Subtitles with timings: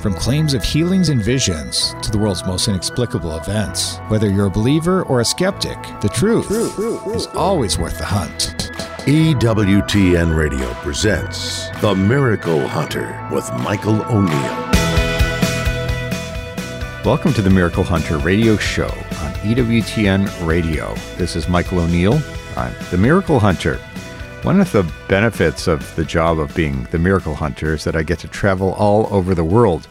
[0.00, 4.50] From claims of healings and visions to the world's most inexplicable events, whether you're a
[4.50, 6.50] believer or a skeptic, the truth
[7.14, 8.54] is always worth the hunt.
[9.04, 14.70] EWTN Radio presents The Miracle Hunter with Michael O'Neill.
[17.04, 20.94] Welcome to the Miracle Hunter radio show on EWTN Radio.
[21.18, 22.18] This is Michael O'Neill.
[22.56, 23.78] I'm the Miracle Hunter.
[24.42, 28.02] One of the benefits of the job of being the miracle hunter is that I
[28.02, 29.86] get to travel all over the world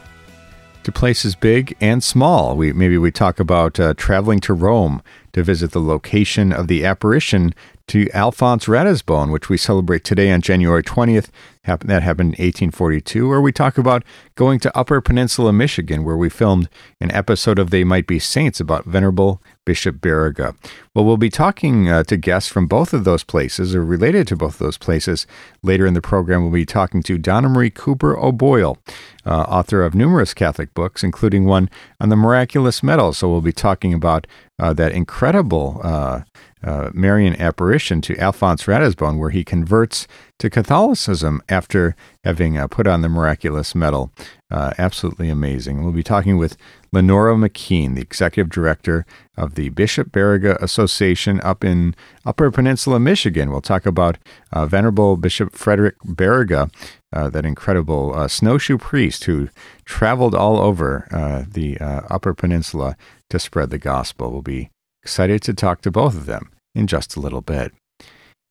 [0.81, 2.58] to places big and small.
[2.58, 5.03] We maybe we talk about uh, traveling to Rome
[5.34, 7.53] to visit the location of the apparition
[7.89, 11.30] to Alphonse Ratisbonne, which we celebrate today on January 20th.
[11.63, 13.31] That happened in 1842.
[13.31, 14.03] Or we talk about
[14.34, 16.70] going to Upper Peninsula, Michigan, where we filmed
[17.00, 20.55] an episode of They Might Be Saints about Venerable Bishop Baraga.
[20.96, 24.36] Well, we'll be talking uh, to guests from both of those places or related to
[24.36, 25.28] both of those places.
[25.62, 28.80] Later in the program, we'll be talking to Donna Marie Cooper O'Boyle,
[29.28, 31.70] uh, author of numerous Catholic books, including one
[32.00, 33.14] on the miraculous medal.
[33.14, 34.26] So we'll be talking about
[34.58, 36.22] uh, that incredible uh,
[36.64, 40.08] uh, Marian apparition to Alphonse Ratisbonne, where he converts
[40.39, 44.11] to Catholicism after having uh, put on the miraculous medal.
[44.52, 45.83] Absolutely amazing.
[45.83, 46.58] We'll be talking with
[46.92, 49.06] Lenora McKeen, the executive director
[49.38, 51.95] of the Bishop Baraga Association up in
[52.26, 53.52] Upper Peninsula, Michigan.
[53.52, 54.18] We'll talk about
[54.52, 56.72] uh, Venerable Bishop Frederick Baraga,
[57.14, 59.50] uh, that incredible uh, snowshoe priest who
[59.86, 62.95] traveled all over uh, the Upper Peninsula
[63.30, 64.32] to spread the gospel.
[64.32, 64.70] We'll be
[65.04, 67.73] excited to talk to both of them in just a little bit.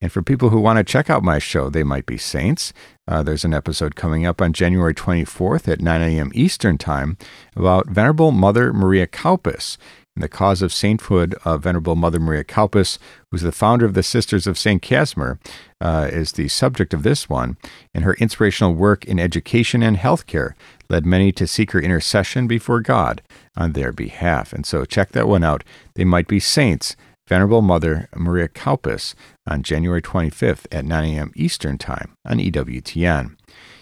[0.00, 2.72] And for people who want to check out my show, They Might Be Saints,
[3.08, 6.30] uh, there's an episode coming up on January 24th at 9 a.m.
[6.34, 7.16] Eastern Time
[7.56, 9.76] about Venerable Mother Maria Kaupas
[10.18, 12.98] and the cause of sainthood of Venerable Mother Maria Kaupas,
[13.30, 14.82] who's the founder of the Sisters of St.
[14.82, 15.38] Casimir,
[15.80, 17.56] uh, is the subject of this one.
[17.94, 20.54] And her inspirational work in education and healthcare
[20.88, 23.22] led many to seek her intercession before God
[23.56, 24.52] on their behalf.
[24.52, 25.62] And so check that one out.
[25.94, 26.96] They might be saints
[27.28, 29.14] Venerable Mother Maria Kaupas
[29.46, 31.30] on January 25th at 9 a.m.
[31.36, 33.36] Eastern Time on EWTN.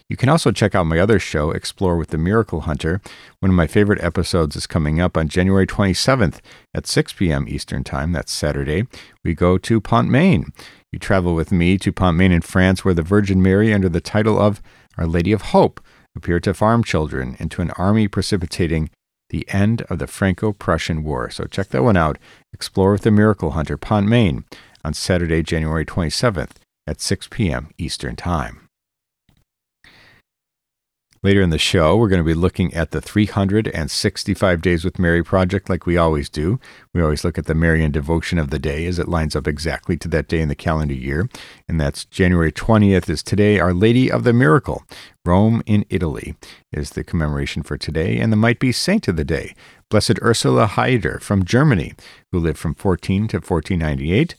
[0.08, 3.00] You can also check out my other show, Explore with the Miracle Hunter.
[3.38, 6.40] One of my favorite episodes is coming up on January 27th
[6.74, 7.46] at 6 p.m.
[7.48, 8.10] Eastern Time.
[8.10, 8.88] That's Saturday.
[9.24, 10.50] We go to Pontmain.
[10.90, 14.40] You travel with me to Pontmain in France, where the Virgin Mary, under the title
[14.40, 14.60] of
[14.98, 15.80] Our Lady of Hope,
[16.16, 18.90] appeared to farm children into an army precipitating
[19.36, 21.28] the End of the Franco Prussian War.
[21.28, 22.16] So check that one out.
[22.54, 24.44] Explore with the Miracle Hunter, Pontmain,
[24.82, 26.52] on Saturday, January 27th
[26.86, 27.68] at 6 p.m.
[27.76, 28.65] Eastern Time.
[31.26, 35.24] Later in the show, we're going to be looking at the 365 Days with Mary
[35.24, 36.60] project like we always do.
[36.94, 39.96] We always look at the Marian devotion of the day as it lines up exactly
[39.96, 41.28] to that day in the calendar year.
[41.68, 44.84] And that's January 20th is today, Our Lady of the Miracle.
[45.24, 46.36] Rome in Italy
[46.70, 49.56] is the commemoration for today, and the might be saint of the day,
[49.90, 51.94] Blessed Ursula Heider from Germany,
[52.30, 54.36] who lived from 14 to 1498.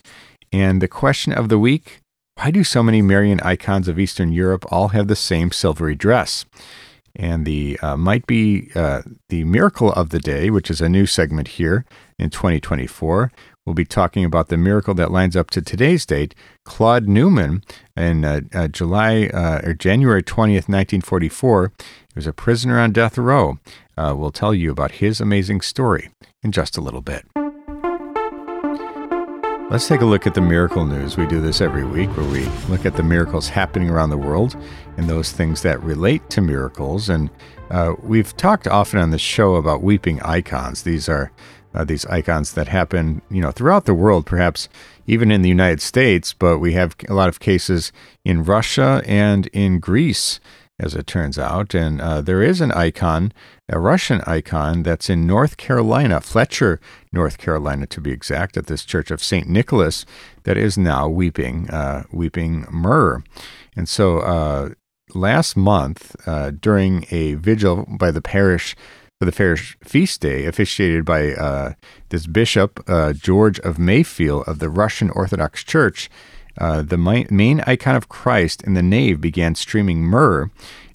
[0.53, 1.99] And the question of the week
[2.37, 6.45] why do so many Marian icons of Eastern Europe all have the same silvery dress?
[7.15, 11.07] And the uh, might be uh, the miracle of the day, which is a new
[11.07, 11.83] segment here
[12.19, 13.31] in 2024.
[13.65, 16.35] We'll be talking about the miracle that lines up to today's date.
[16.63, 17.63] Claude Newman,
[17.95, 23.17] in uh, uh July uh, or January 20th, 1944, he was a prisoner on death
[23.17, 23.57] row.
[23.97, 26.11] Uh, we'll tell you about his amazing story
[26.43, 27.25] in just a little bit.
[29.69, 31.17] Let's take a look at the miracle news.
[31.17, 34.55] We do this every week where we look at the miracles happening around the world
[34.95, 37.09] and those things that relate to miracles.
[37.09, 37.29] And
[37.69, 40.83] uh, we've talked often on the show about weeping icons.
[40.83, 41.33] These are
[41.73, 44.69] uh, these icons that happen, you know, throughout the world, perhaps
[45.06, 47.91] even in the United States, but we have a lot of cases
[48.23, 50.39] in Russia and in Greece
[50.79, 51.73] as it turns out.
[51.73, 53.33] And uh, there is an icon,
[53.69, 56.79] a Russian icon, that's in North Carolina, Fletcher,
[57.11, 59.47] North Carolina to be exact, at this church of St.
[59.47, 60.05] Nicholas
[60.43, 63.23] that is now weeping, uh, weeping myrrh.
[63.75, 64.69] And so uh,
[65.13, 68.75] last month, uh, during a vigil by the parish,
[69.19, 71.74] for the parish feast day, officiated by uh,
[72.09, 76.07] this bishop, uh, George of Mayfield of the Russian Orthodox Church,
[76.57, 80.50] uh, the main icon of Christ in the nave began streaming myrrh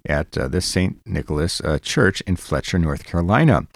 [0.07, 1.01] at uh, the St.
[1.07, 3.67] Nicholas uh, Church in Fletcher, North Carolina.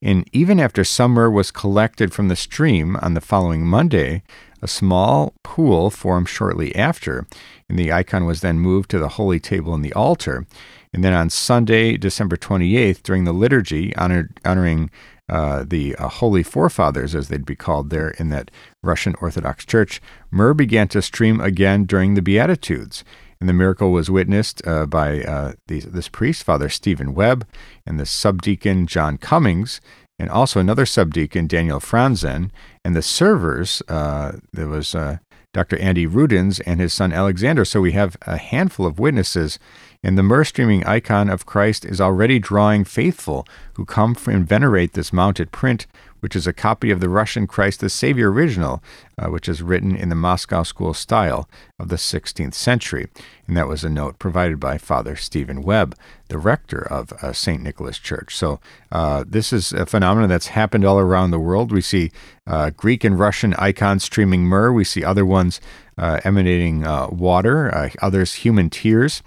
[0.00, 4.22] And even after some myrrh was collected from the stream on the following Monday,
[4.60, 7.26] a small pool formed shortly after,
[7.68, 10.46] and the icon was then moved to the holy table in the altar.
[10.92, 14.90] And then on Sunday, December 28th, during the liturgy honored, honoring
[15.28, 18.50] uh, the uh, Holy Forefathers, as they'd be called there in that
[18.82, 20.00] Russian Orthodox Church,
[20.30, 23.04] myrrh began to stream again during the Beatitudes.
[23.40, 27.46] And the miracle was witnessed uh, by uh, these, this priest, Father Stephen Webb,
[27.86, 29.80] and the subdeacon John Cummings,
[30.18, 32.50] and also another subdeacon, Daniel Franzen,
[32.84, 33.82] and the servers.
[33.88, 34.94] Uh, there was
[35.54, 35.78] Dr.
[35.78, 37.64] Andy Rudins and his son Alexander.
[37.64, 39.58] So we have a handful of witnesses,
[40.04, 44.92] and the myrrh streaming icon of Christ is already drawing faithful who come and venerate
[44.92, 45.86] this mounted print
[46.24, 48.82] which is a copy of the Russian Christ the Savior original,
[49.18, 51.46] uh, which is written in the Moscow school style
[51.78, 53.08] of the 16th century.
[53.46, 55.94] And that was a note provided by Father Stephen Webb,
[56.28, 57.62] the rector of uh, St.
[57.62, 58.34] Nicholas Church.
[58.34, 58.58] So
[58.90, 61.70] uh, this is a phenomenon that's happened all around the world.
[61.70, 62.10] We see
[62.46, 65.60] uh, Greek and Russian icons streaming myrrh, we see other ones
[65.98, 69.22] uh, emanating uh, water, others human tears.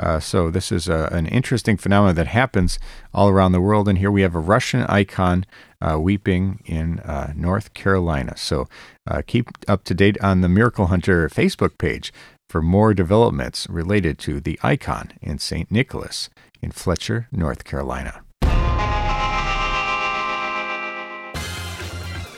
[0.00, 2.78] Uh, so this is a, an interesting phenomenon that happens
[3.12, 3.86] all around the world.
[3.86, 5.44] And here we have a Russian icon
[5.80, 8.36] uh, weeping in uh, North Carolina.
[8.36, 8.66] So
[9.06, 12.12] uh, keep up to date on the Miracle Hunter Facebook page
[12.48, 15.70] for more developments related to the icon in St.
[15.70, 16.30] Nicholas
[16.62, 18.22] in Fletcher, North Carolina.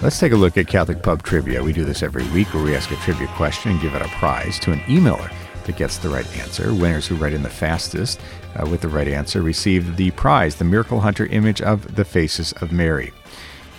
[0.03, 1.62] Let's take a look at Catholic Pub Trivia.
[1.62, 4.09] We do this every week where we ask a trivia question and give it a
[4.09, 5.32] prize to an emailer
[5.64, 6.75] that gets the right answer.
[6.75, 8.20] Winners who write in the fastest
[8.56, 12.53] uh, with the right answer receive the prize, the Miracle Hunter image of the faces
[12.55, 13.12] of Mary.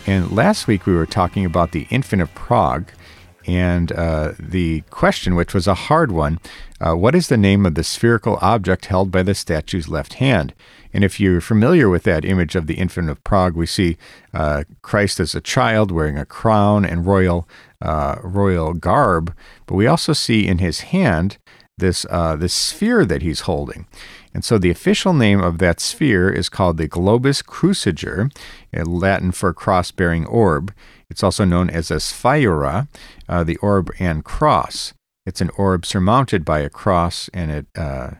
[0.05, 2.91] And last week we were talking about the Infant of Prague
[3.45, 6.39] and uh, the question, which was a hard one
[6.83, 10.53] uh, what is the name of the spherical object held by the statue's left hand?
[10.91, 13.97] And if you're familiar with that image of the Infant of Prague, we see
[14.33, 17.47] uh, Christ as a child wearing a crown and royal
[17.81, 19.35] uh, royal garb,
[19.65, 21.37] but we also see in his hand
[21.77, 23.87] this uh, this sphere that he's holding.
[24.33, 28.29] And so the official name of that sphere is called the globus cruciger,
[28.73, 30.73] Latin for cross-bearing orb.
[31.09, 32.87] It's also known as a sphaira,
[33.29, 34.93] uh, the orb and cross.
[35.25, 38.11] It's an orb surmounted by a cross, and it uh,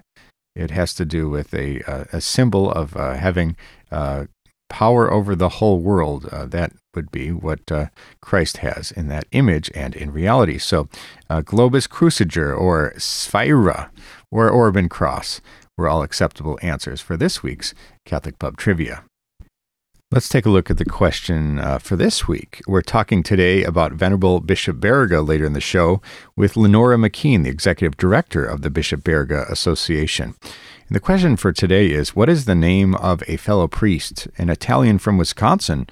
[0.56, 3.56] it has to do with a a symbol of uh, having
[3.92, 4.26] uh,
[4.70, 6.30] power over the whole world.
[6.32, 7.88] Uh, that would be what uh,
[8.22, 10.58] Christ has in that image and in reality.
[10.58, 10.88] So,
[11.30, 13.90] uh, globus cruciger or sphaira
[14.32, 15.42] or orb and cross
[15.78, 17.74] were all acceptable answers for this week's
[18.06, 19.04] Catholic Pub Trivia.
[20.14, 22.62] Let's take a look at the question uh, for this week.
[22.68, 26.04] We're talking today about Venerable Bishop Baraga later in the show
[26.36, 30.36] with Lenora McKeen, the executive director of the Bishop Baraga Association.
[30.88, 34.52] And the question for today is What is the name of a fellow priest, an
[34.52, 35.88] Italian from Wisconsin,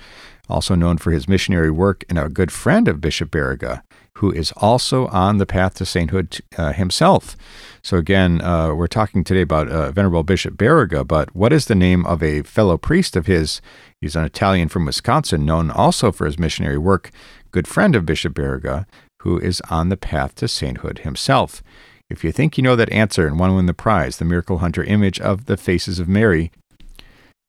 [0.52, 3.82] also known for his missionary work and a good friend of Bishop Baraga,
[4.16, 7.36] who is also on the path to sainthood uh, himself?
[7.82, 11.76] So, again, uh, we're talking today about uh, Venerable Bishop Baraga, but what is the
[11.76, 13.62] name of a fellow priest of his?
[14.00, 17.12] He's an Italian from Wisconsin, known also for his missionary work,
[17.52, 18.86] good friend of Bishop Baraga,
[19.22, 21.64] who is on the path to sainthood himself.
[22.10, 24.58] If you think you know that answer and want to win the prize, the Miracle
[24.58, 26.52] Hunter image of the faces of Mary,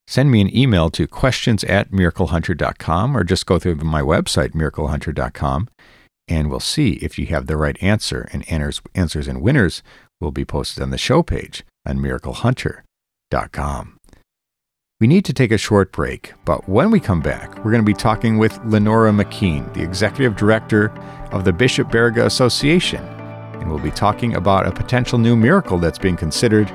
[0.07, 5.69] send me an email to questions at miraclehunter.com or just go through my website, miraclehunter.com,
[6.27, 8.29] and we'll see if you have the right answer.
[8.31, 9.83] And answers and winners
[10.21, 13.97] will be posted on the show page on miraclehunter.com.
[14.99, 17.83] We need to take a short break, but when we come back, we're going to
[17.83, 20.91] be talking with Lenora McKeen, the executive director
[21.31, 23.03] of the Bishop Baraga Association
[23.63, 26.69] and we'll be talking about a potential new miracle that's being considered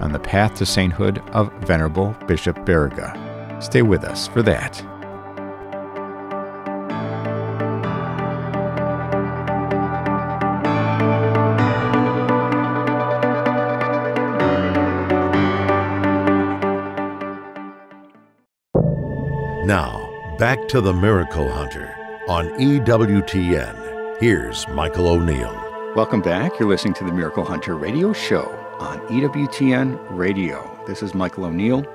[0.00, 3.62] on the path to sainthood of Venerable Bishop Baraga.
[3.62, 4.82] Stay with us for that.
[19.66, 21.94] Now, back to the Miracle Hunter
[22.28, 24.20] on EWTN.
[24.20, 25.92] Here's Michael O'Neill.
[25.96, 26.58] Welcome back.
[26.58, 30.68] You're listening to the Miracle Hunter radio show on EWTN Radio.
[30.86, 31.86] This is Michael O'Neill.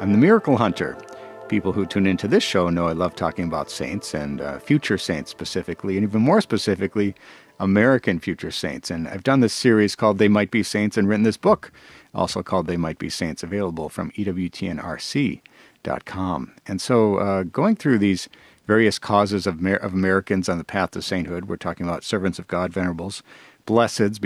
[0.00, 0.96] I'm the Miracle Hunter.
[1.48, 4.98] People who tune into this show know I love talking about saints and uh, future
[4.98, 7.14] saints specifically, and even more specifically,
[7.58, 8.90] American future saints.
[8.90, 11.72] And I've done this series called They Might Be Saints and written this book,
[12.14, 15.42] also called They Might Be Saints, available from EWTNRC.com.
[16.66, 18.28] And so, uh, going through these
[18.66, 21.46] various causes of, of Americans on the path to sainthood.
[21.46, 23.22] We're talking about servants of God, venerables,
[23.66, 24.20] blesseds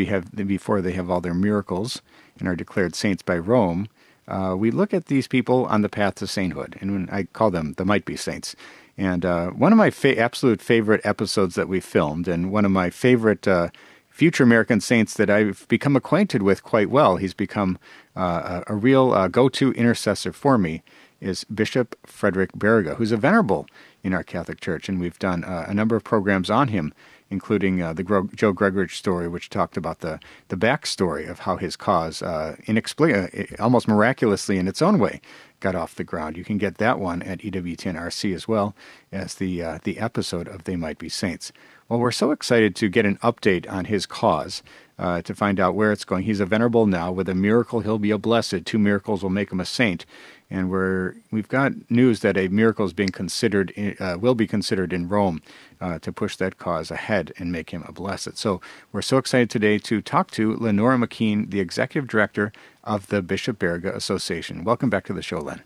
[0.46, 2.02] before they have all their miracles
[2.38, 3.88] and are declared saints by Rome.
[4.28, 7.74] Uh, we look at these people on the path to sainthood, and I call them
[7.76, 8.54] the might be saints.
[8.96, 12.70] And uh, one of my fa- absolute favorite episodes that we filmed, and one of
[12.70, 13.68] my favorite uh,
[14.08, 17.78] future American saints that I've become acquainted with quite well, he's become
[18.14, 20.82] uh, a, a, real uh, go to intercessor for me,
[21.20, 23.66] is Bishop Frederick Baraga, who's a venerable
[24.02, 26.92] in our Catholic Church, and we've done uh, a number of programs on him,
[27.30, 30.18] including uh, the Gro- Joe Gregorich story, which talked about the
[30.48, 35.20] the backstory of how his cause, uh, inexplicably, uh, almost miraculously in its own way,
[35.60, 36.36] got off the ground.
[36.36, 38.74] You can get that one at EWTN-RC as well
[39.12, 41.52] as the uh, the episode of They Might Be Saints.
[41.88, 44.62] Well, we're so excited to get an update on his cause
[44.96, 46.22] uh, to find out where it's going.
[46.22, 47.10] He's a venerable now.
[47.10, 48.64] With a miracle, he'll be a blessed.
[48.64, 50.06] Two miracles will make him a saint.
[50.50, 54.92] And we're, we've got news that a miracle is being considered, uh, will be considered
[54.92, 55.42] in Rome
[55.80, 58.36] uh, to push that cause ahead and make him a blessed.
[58.36, 62.52] So we're so excited today to talk to Lenora McKeen, the executive director
[62.82, 64.64] of the Bishop Baraga Association.
[64.64, 65.62] Welcome back to the show, Len.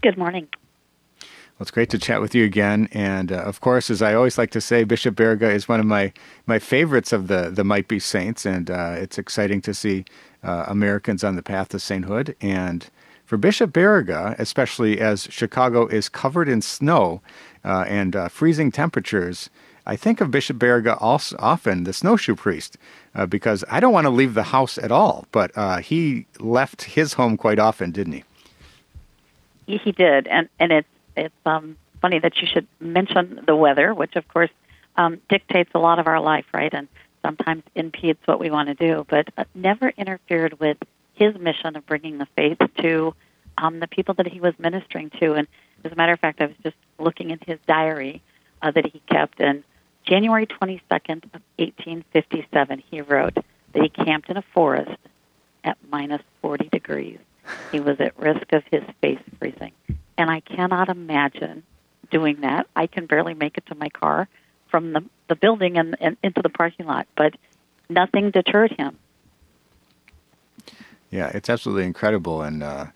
[0.00, 0.48] Good morning.
[1.20, 2.88] Well, it's great to chat with you again.
[2.92, 5.86] And uh, of course, as I always like to say, Bishop Baraga is one of
[5.86, 6.12] my,
[6.46, 8.46] my favorites of the, the Might Be Saints.
[8.46, 10.04] And uh, it's exciting to see
[10.42, 12.34] uh, Americans on the path to sainthood.
[12.40, 12.88] And
[13.32, 17.22] for Bishop Baraga, especially as Chicago is covered in snow
[17.64, 19.48] uh, and uh, freezing temperatures,
[19.86, 22.76] I think of Bishop Baraga also often, the snowshoe priest,
[23.14, 25.24] uh, because I don't want to leave the house at all.
[25.32, 28.24] But he left his home quite often, didn't he?
[29.78, 34.14] He did, and and it's it's um, funny that you should mention the weather, which
[34.14, 34.50] of course
[34.98, 36.74] um, dictates a lot of our life, right?
[36.74, 36.86] And
[37.22, 40.76] sometimes impedes what we want to do, but uh, never interfered with
[41.22, 43.14] his mission of bringing the faith to
[43.58, 45.34] um, the people that he was ministering to.
[45.34, 45.46] And
[45.84, 48.22] as a matter of fact, I was just looking at his diary
[48.60, 49.64] uh, that he kept, and
[50.04, 54.98] January 22nd of 1857, he wrote that he camped in a forest
[55.64, 57.18] at minus 40 degrees.
[57.70, 59.72] He was at risk of his face freezing
[60.22, 61.62] and I cannot imagine
[62.10, 62.66] doing that.
[62.76, 64.28] I can barely make it to my car
[64.68, 67.34] from the, the building and, and into the parking lot, but
[67.88, 68.98] nothing deterred him.
[71.12, 72.86] Yeah, it's absolutely incredible, and uh,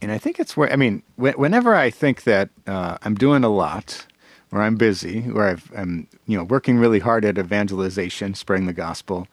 [0.00, 3.50] and I think it's where I mean, whenever I think that uh, I'm doing a
[3.50, 4.06] lot,
[4.50, 8.72] or I'm busy, or i am you know working really hard at evangelization, spreading the
[8.72, 9.28] gospel,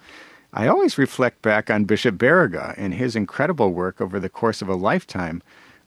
[0.52, 4.68] I always reflect back on Bishop Baraga and his incredible work over the course of
[4.68, 5.42] a lifetime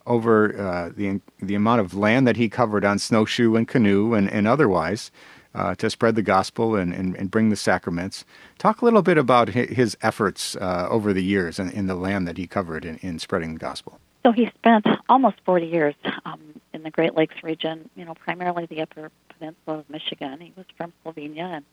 [0.06, 4.30] over uh, the the amount of land that he covered on snowshoe and canoe and,
[4.30, 5.10] and otherwise
[5.54, 8.24] uh, to spread the gospel and, and, and, bring the sacraments.
[8.58, 12.26] Talk a little bit about his efforts uh, over the years in, in, the land
[12.26, 13.98] that he covered in, in, spreading the gospel.
[14.24, 15.94] So he spent almost 40 years
[16.24, 16.40] um,
[16.72, 20.40] in the Great Lakes region, you know, primarily the upper peninsula of Michigan.
[20.40, 21.64] He was from Slovenia and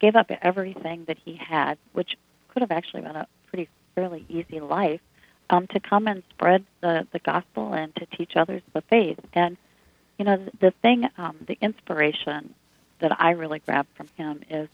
[0.00, 2.16] gave up everything that he had, which
[2.48, 5.00] could have actually been a pretty fairly easy life
[5.50, 9.18] um, to come and spread the, the gospel and to teach others the faith.
[9.32, 9.56] And,
[10.18, 12.54] you know, the, the thing, um, the inspiration
[13.04, 14.66] that I really grabbed from him is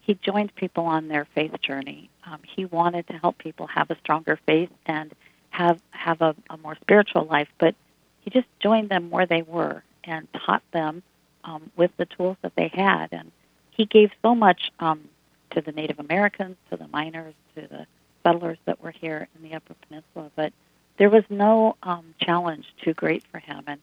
[0.00, 2.08] he joined people on their faith journey.
[2.26, 5.12] Um, he wanted to help people have a stronger faith and
[5.50, 7.74] have have a, a more spiritual life, but
[8.22, 11.02] he just joined them where they were and taught them
[11.44, 13.08] um, with the tools that they had.
[13.12, 13.30] And
[13.70, 15.02] he gave so much um,
[15.50, 17.86] to the Native Americans, to the miners, to the
[18.22, 20.54] settlers that were here in the Upper Peninsula, but
[20.96, 23.80] there was no um, challenge too great for him, and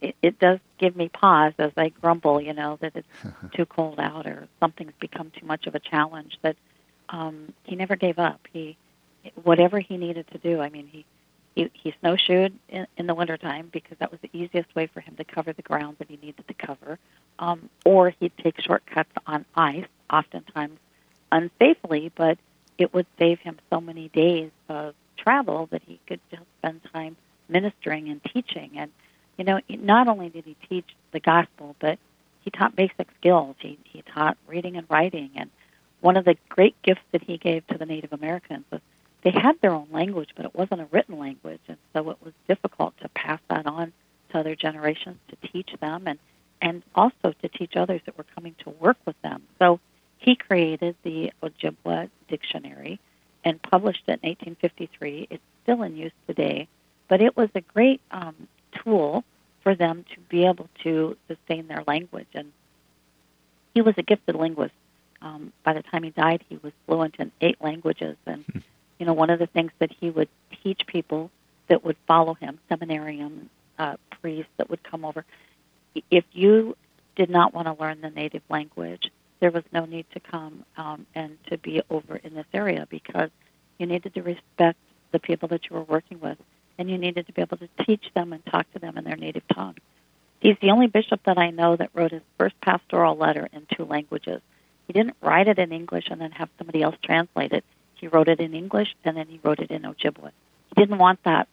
[0.00, 3.08] it, it does give me pause as I grumble, you know, that it's
[3.54, 6.38] too cold out or something's become too much of a challenge.
[6.42, 6.56] That
[7.08, 8.40] um, he never gave up.
[8.52, 8.76] He,
[9.42, 10.60] whatever he needed to do.
[10.60, 11.04] I mean, he
[11.54, 15.16] he, he snowshoed in, in the wintertime because that was the easiest way for him
[15.16, 16.98] to cover the ground that he needed to cover.
[17.38, 20.78] Um, or he'd take shortcuts on ice, oftentimes
[21.32, 22.38] unsafely, but
[22.78, 27.16] it would save him so many days of travel that he could just spend time
[27.48, 28.70] ministering and teaching.
[28.76, 28.90] And,
[29.40, 31.98] you know, not only did he teach the gospel, but
[32.42, 33.56] he taught basic skills.
[33.58, 35.30] He, he taught reading and writing.
[35.34, 35.48] And
[36.02, 38.82] one of the great gifts that he gave to the Native Americans was
[39.22, 41.62] they had their own language, but it wasn't a written language.
[41.68, 43.94] And so it was difficult to pass that on
[44.32, 46.18] to other generations to teach them and,
[46.60, 49.42] and also to teach others that were coming to work with them.
[49.58, 49.80] So
[50.18, 53.00] he created the Ojibwa Dictionary
[53.42, 55.28] and published it in 1853.
[55.30, 56.68] It's still in use today,
[57.08, 58.34] but it was a great um,
[58.72, 59.24] tool
[59.62, 62.28] for them to be able to sustain their language.
[62.34, 62.52] And
[63.74, 64.74] he was a gifted linguist.
[65.22, 68.16] Um, by the time he died, he was fluent in eight languages.
[68.26, 68.58] And, hmm.
[68.98, 70.28] you know, one of the things that he would
[70.62, 71.30] teach people
[71.68, 75.24] that would follow him, seminarium uh, priests that would come over,
[76.10, 76.76] if you
[77.16, 79.10] did not want to learn the native language,
[79.40, 83.30] there was no need to come um, and to be over in this area because
[83.78, 84.78] you needed to respect
[85.12, 86.38] the people that you were working with
[86.80, 89.16] and you needed to be able to teach them and talk to them in their
[89.16, 89.76] native tongue.
[90.40, 93.84] He's the only bishop that I know that wrote his first pastoral letter in two
[93.84, 94.40] languages.
[94.86, 97.64] He didn't write it in English and then have somebody else translate it.
[97.94, 100.30] He wrote it in English and then he wrote it in Ojibwe.
[100.70, 101.48] He didn't want that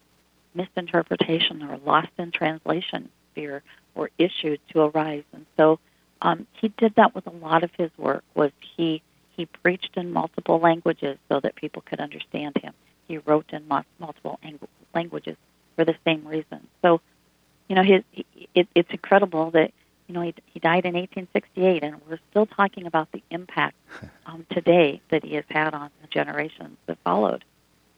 [0.56, 3.64] misinterpretation or lost in translation fear
[3.96, 5.26] or issues to arise.
[5.34, 5.80] And so
[6.22, 8.24] um, he did that with a lot of his work.
[8.34, 9.02] Was he
[9.36, 12.74] he preached in multiple languages so that people could understand him.
[13.08, 14.40] He wrote in multiple
[14.98, 15.38] languages
[15.76, 16.60] for the same reason.
[16.82, 17.02] So,
[17.68, 18.02] you know, his,
[18.56, 19.72] it, it's incredible that
[20.08, 23.76] you know he, he died in 1868, and we're still talking about the impact
[24.26, 27.44] um, today that he has had on the generations that followed.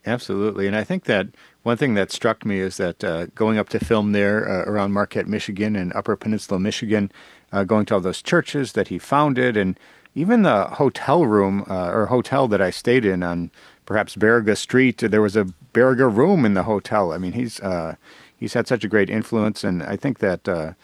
[0.06, 1.28] Absolutely, and I think that
[1.62, 4.92] one thing that struck me is that uh, going up to film there uh, around
[4.92, 7.12] Marquette, Michigan, and Upper Peninsula, Michigan,
[7.52, 9.78] uh, going to all those churches that he founded, and
[10.14, 13.50] even the hotel room uh, or hotel that I stayed in on
[13.90, 17.12] perhaps Baraga Street, there was a Baraga room in the hotel.
[17.12, 17.96] I mean, he's uh,
[18.36, 20.74] he's had such a great influence, and I think that uh,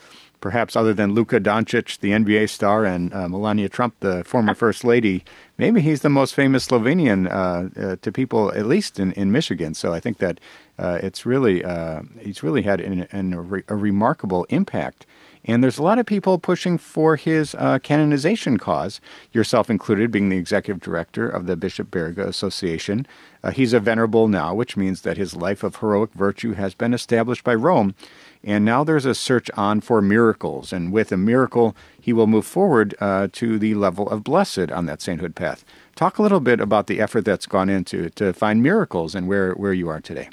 [0.40, 4.82] perhaps other than Luka Doncic, the NBA star, and uh, Melania Trump, the former first
[4.82, 5.24] lady,
[5.56, 9.74] maybe he's the most famous Slovenian uh, uh, to people, at least in, in Michigan.
[9.74, 10.40] So I think that
[10.76, 15.06] uh, it's really uh, he's really had an, an, a, remarkable impact.
[15.46, 19.00] And there's a lot of people pushing for his uh, canonization cause,
[19.32, 23.06] yourself included, being the executive director of the Bishop Baraga Association.
[23.52, 27.44] he's a venerable now, which means that his life of heroic virtue has been established
[27.44, 27.94] by Rome.
[28.42, 30.72] And now there's a search on for miracles.
[30.72, 34.86] And with a miracle, he will move forward uh, to the level of blessed on
[34.86, 35.64] that sainthood path.
[35.94, 39.52] Talk a little bit about the effort that's gone into to find miracles and where,
[39.52, 40.28] where you are today.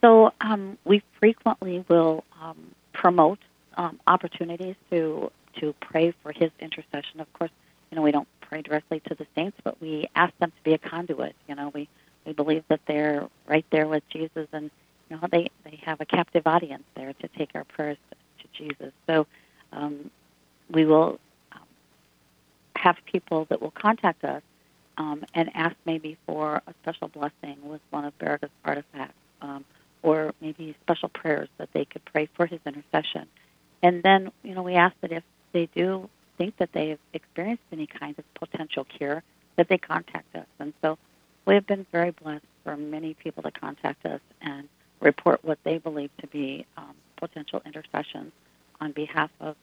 [0.00, 2.56] So um, we frequently will um,
[2.92, 3.38] promote
[3.78, 7.20] um, opportunities to to pray for his intercession.
[7.20, 7.50] Of course,
[7.90, 10.74] you know we don't pray directly to the saints, but we ask them to be
[10.74, 11.34] a conduit.
[11.48, 11.88] You know, we
[12.26, 14.70] we believe that they're right there with Jesus and
[15.08, 18.16] you know, they, they have a captive audience there to take our prayers to,
[18.52, 18.92] Jesus.
[19.06, 19.26] So
[19.72, 20.10] um,
[20.70, 21.20] we will
[21.52, 21.60] um,
[22.74, 24.42] have people that will contact us
[24.96, 29.64] um, and ask maybe for a special blessing with one of Baraga's artifacts, um,
[30.02, 33.28] or maybe special prayers that they could pray for his intercession.
[33.82, 37.62] And then, you know, we ask that if they do think that they have experienced
[37.72, 39.22] any kind of potential cure,
[39.56, 40.46] that they contact us.
[40.58, 40.98] And so
[41.44, 44.68] we have been very blessed for many people to contact us and
[45.00, 48.32] report what they believe to be um, potential intercessions
[48.80, 49.56] on behalf of,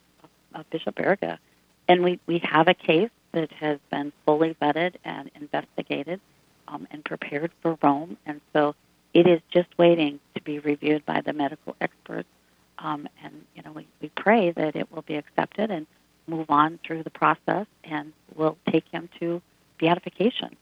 [0.53, 1.37] of, Bishop Baraga.
[1.87, 6.19] And we, we have a case that has been fully vetted and investigated
[6.67, 8.17] um, and prepared for Rome.
[8.25, 8.75] And so
[9.13, 12.27] it is just waiting to be reviewed by the medical experts.
[12.77, 15.87] Um, and, you know, we, we pray that it will be accepted and
[16.27, 19.41] move on through the process and we'll take him to
[19.79, 20.55] beatification.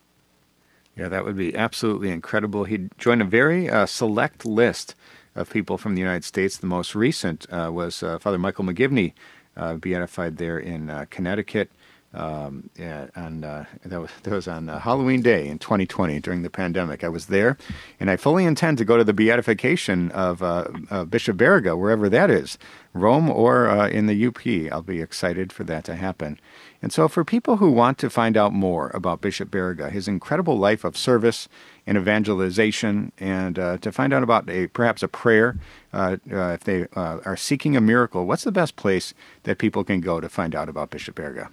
[0.96, 2.66] Yeah, that would be absolutely incredible.
[2.66, 4.96] He'd join a very uh, select list
[5.36, 6.58] of people from the United States.
[6.58, 9.14] The most recent uh, was uh, Father Michael McGivney,
[9.58, 11.72] uh, beatified there in uh, Connecticut.
[12.14, 16.44] Um, yeah, and uh, that was that was on uh, Halloween Day in 2020 during
[16.44, 17.04] the pandemic.
[17.04, 17.58] I was there,
[18.00, 22.10] and I fully intend to go to the beatification of uh, uh Bishop Baraga, wherever
[22.10, 22.60] that is,
[22.94, 24.46] Rome or uh, in the UP.
[24.72, 26.40] I'll be excited for that to happen.
[26.84, 30.60] And so, for people who want to find out more about Bishop Baraga, his incredible
[30.60, 31.50] life of service
[31.88, 35.58] and evangelization, and uh, to find out about a perhaps a prayer,
[35.92, 40.30] if they are seeking a miracle, what's the best place that people can go to
[40.30, 41.50] find out about Bishop Baraga?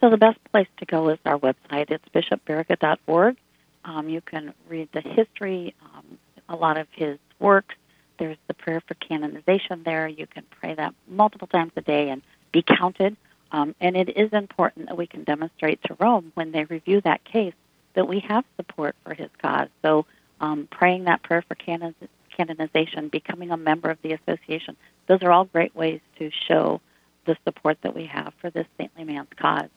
[0.00, 1.90] So the best place to go is our website.
[1.90, 3.36] It's bishopbaraga.org.
[3.84, 7.74] Um, you can read the history, um, a lot of his works.
[8.18, 10.06] There's the prayer for canonization there.
[10.06, 13.16] You can pray that multiple times a day and be counted.
[13.50, 17.24] Um, and it is important that we can demonstrate to Rome when they review that
[17.24, 17.54] case
[17.94, 19.68] that we have support for his cause.
[19.82, 20.06] So
[20.40, 21.94] um, praying that prayer for canon-
[22.36, 26.80] canonization, becoming a member of the association, those are all great ways to show
[27.24, 29.68] the support that we have for this saintly man's cause.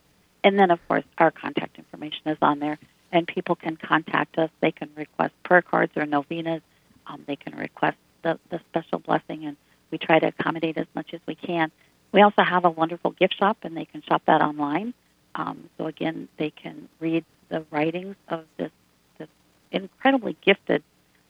[0.44, 2.80] And then, of course, our contact information is on there,
[3.12, 4.50] and people can contact us.
[4.60, 6.62] They can request prayer cards or novenas.
[7.08, 9.58] Um, they can request the, the special blessing, and
[9.92, 11.72] we try to accommodate as much as we can.
[12.12, 14.94] We also have a wonderful gift shop, and they can shop that online.
[15.36, 18.72] Um, so again, they can read the writings of this
[19.18, 19.30] this
[19.72, 20.84] incredibly gifted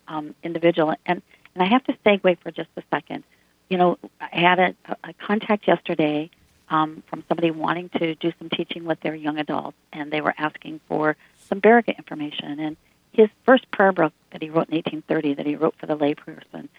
[0.08, 0.96] um, individual.
[1.06, 1.22] And
[1.54, 3.24] and I have to segue for just a second.
[3.70, 6.30] You know, I had a, a contact yesterday
[6.72, 10.34] um, from somebody wanting to do some teaching with their young adults, and they were
[10.38, 12.60] asking for some Baraga information.
[12.60, 12.78] And
[13.12, 16.70] his first prayer book that he wrote in 1830, that he wrote for the layperson,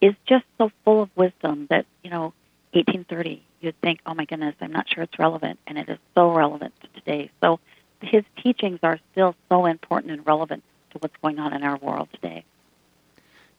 [0.00, 2.34] is just so full of wisdom that you know,
[2.72, 6.32] 1830, you'd think, oh my goodness, I'm not sure it's relevant, and it is so
[6.32, 7.30] relevant to today.
[7.40, 7.60] So
[8.02, 12.08] his teachings are still so important and relevant to what's going on in our world
[12.12, 12.44] today.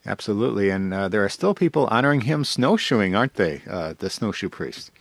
[0.05, 3.61] Absolutely, and uh, there are still people honoring him snowshoeing, aren't they?
[3.69, 4.91] Uh, the snowshoe priest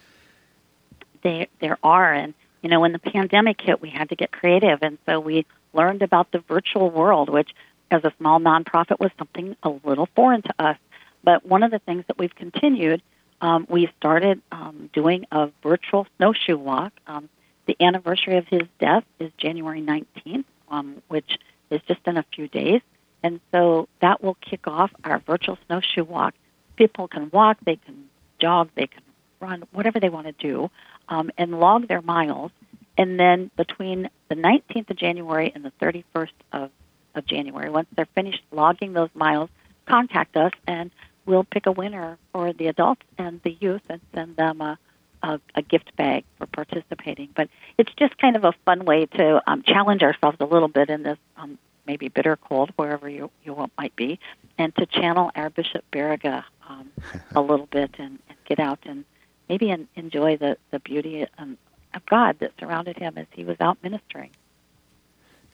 [1.27, 2.13] they, there are.
[2.13, 4.79] And, you know, when the pandemic hit, we had to get creative.
[4.83, 7.51] And so we learned about the virtual world, which
[7.91, 10.79] as a small nonprofit was something a little foreign to us.
[11.25, 13.03] but one of the things that we've continued,
[13.41, 16.93] um, we started um, doing a virtual snowshoe walk.
[17.09, 17.29] Um,
[17.67, 21.39] the anniversary of his death is January 19th, um, which
[21.71, 22.81] is just in a few days.
[23.25, 26.35] And so that will kick off our virtual snowshoe walk.
[26.77, 28.09] People can walk, they can
[28.39, 29.03] jog, they can
[29.41, 30.71] run, whatever they want to do,
[31.09, 32.51] um, and log their miles.
[32.99, 36.71] And then between the 19th of January and the 31st of,
[37.15, 39.51] of January, once they're finished logging those miles,
[39.87, 40.91] contact us and
[41.27, 44.79] we'll pick a winner for the adults and the youth and send them a,
[45.23, 47.29] a, a gift bag for participating.
[47.35, 50.89] But it's just kind of a fun way to um, challenge ourselves a little bit
[50.89, 54.19] in this um, maybe bitter cold, wherever you, you might be,
[54.59, 56.91] and to channel our Bishop Baraga um,
[57.35, 59.05] a little bit and, and get out and
[59.49, 61.57] maybe en- enjoy the, the beauty um,
[61.95, 64.31] of God that surrounded him as he was out ministering.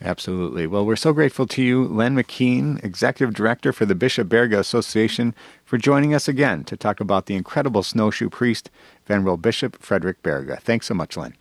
[0.04, 0.66] Absolutely.
[0.66, 5.32] Well, we're so grateful to you, Len McKeen, Executive Director for the Bishop Baraga Association,
[5.64, 8.68] for joining us again to talk about the incredible snowshoe priest,
[9.06, 10.60] Venerable Bishop Frederick Baraga.
[10.60, 11.34] Thanks so much, Len.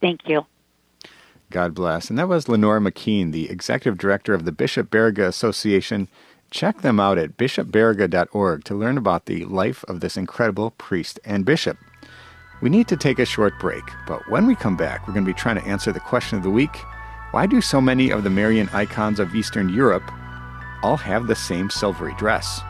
[0.00, 0.46] Thank you.
[1.50, 2.08] God bless.
[2.08, 6.08] And that was Lenore McKeen, the Executive Director of the Bishop Baraga Association.
[6.50, 11.44] Check them out at bishopbaraga.org to learn about the life of this incredible priest and
[11.44, 11.76] bishop.
[12.62, 15.30] We need to take a short break, but when we come back, we're going to
[15.30, 16.76] be trying to answer the question of the week
[17.34, 20.08] why do so many of the Marian icons of Eastern Europe
[20.84, 22.60] all have the same silvery dress?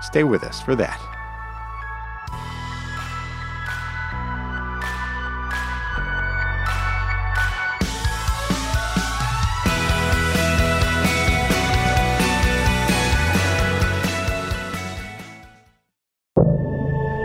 [0.00, 1.15] Stay with us for that.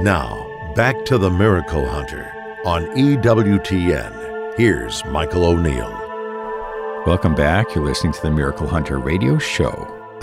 [0.01, 2.25] Now, back to the Miracle Hunter
[2.65, 4.57] on EWTN.
[4.57, 5.91] Here's Michael O'Neill.
[7.05, 7.75] Welcome back.
[7.75, 9.69] You're listening to the Miracle Hunter radio show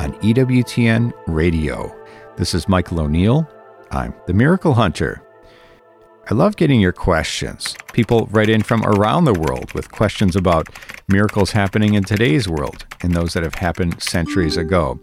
[0.01, 1.97] on EWTN Radio.
[2.37, 3.49] This is Michael O'Neill.
[3.93, 5.23] I'm the Miracle Hunter.
[6.29, 7.77] I love getting your questions.
[7.93, 10.71] People write in from around the world with questions about
[11.07, 14.99] miracles happening in today's world and those that have happened centuries ago.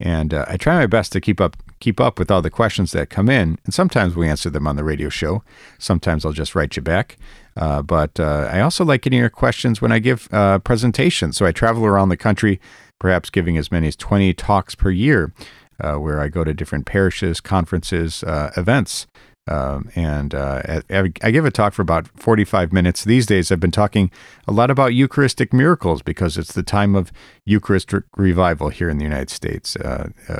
[0.00, 2.92] And uh, I try my best to keep up keep up with all the questions
[2.92, 3.58] that come in.
[3.64, 5.42] And sometimes we answer them on the radio show.
[5.78, 7.16] Sometimes I'll just write you back.
[7.56, 11.36] Uh, but uh, I also like getting your questions when I give uh, presentations.
[11.36, 12.60] So I travel around the country,
[12.98, 15.32] perhaps giving as many as 20 talks per year,
[15.80, 19.06] uh, where I go to different parishes, conferences, uh, events.
[19.48, 23.04] Um, and uh, I give a talk for about 45 minutes.
[23.04, 24.10] These days, I've been talking
[24.48, 27.12] a lot about Eucharistic miracles because it's the time of
[27.44, 29.76] Eucharistic revival here in the United States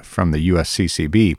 [0.02, 1.36] from the USCCB.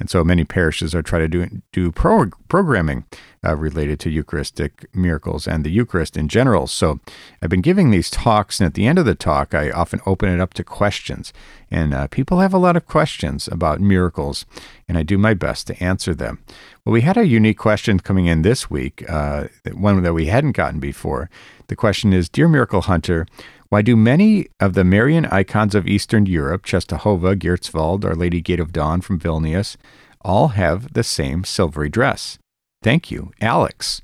[0.00, 3.04] And so many parishes are trying to do, do pro, programming
[3.44, 6.68] uh, related to Eucharistic miracles and the Eucharist in general.
[6.68, 7.00] So
[7.42, 10.28] I've been giving these talks, and at the end of the talk, I often open
[10.28, 11.32] it up to questions.
[11.70, 14.46] And uh, people have a lot of questions about miracles,
[14.86, 16.38] and I do my best to answer them.
[16.84, 20.52] Well, we had a unique question coming in this week, uh, one that we hadn't
[20.52, 21.28] gotten before.
[21.66, 23.26] The question is Dear Miracle Hunter,
[23.70, 28.60] why do many of the Marian icons of Eastern Europe, Czestochowa, Gietrzwald, Our Lady Gate
[28.60, 29.76] of Dawn from Vilnius,
[30.22, 32.38] all have the same silvery dress?
[32.82, 34.00] Thank you, Alex.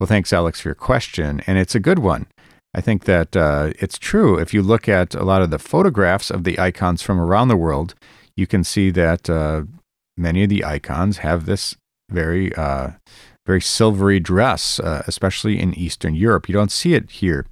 [0.00, 2.26] Well, thanks, Alex, for your question, and it's a good one.
[2.74, 4.38] I think that uh, it's true.
[4.38, 7.56] If you look at a lot of the photographs of the icons from around the
[7.56, 7.94] world,
[8.36, 9.62] you can see that uh,
[10.16, 11.76] many of the icons have this
[12.10, 12.90] very uh,
[13.48, 16.48] very silvery dress, uh, especially in Eastern Europe.
[16.48, 17.46] You don't see it here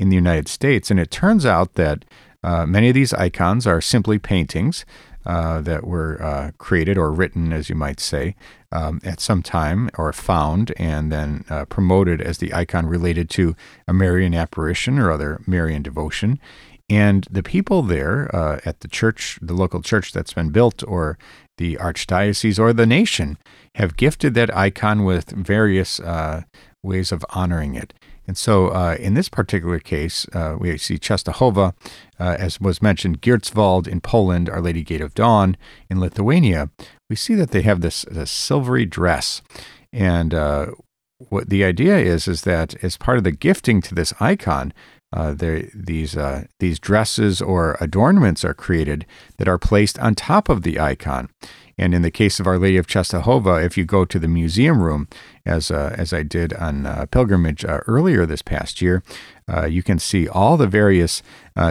[0.00, 0.90] in the United States.
[0.90, 2.06] And it turns out that
[2.42, 4.86] uh, many of these icons are simply paintings
[5.26, 8.34] uh, that were uh, created or written, as you might say,
[8.72, 13.54] um, at some time or found and then uh, promoted as the icon related to
[13.86, 16.40] a Marian apparition or other Marian devotion.
[16.88, 21.18] And the people there uh, at the church, the local church that's been built, or
[21.58, 23.36] the archdiocese or the nation,
[23.74, 26.42] have gifted that icon with various uh,
[26.82, 27.92] ways of honoring it.
[28.30, 31.74] And so, uh, in this particular case, uh, we see Czestochowa,
[32.20, 35.56] uh, as was mentioned, Gietrzwald in Poland, Our Lady Gate of Dawn
[35.90, 36.70] in Lithuania.
[37.08, 39.42] We see that they have this, this silvery dress,
[39.92, 40.66] and uh,
[41.28, 44.72] what the idea is is that as part of the gifting to this icon,
[45.12, 49.06] uh, there, these uh, these dresses or adornments are created
[49.38, 51.30] that are placed on top of the icon.
[51.80, 54.82] And in the case of Our Lady of Czestochowa, if you go to the museum
[54.82, 55.08] room,
[55.46, 59.02] as uh, as I did on uh, pilgrimage uh, earlier this past year,
[59.48, 61.22] uh, you can see all the various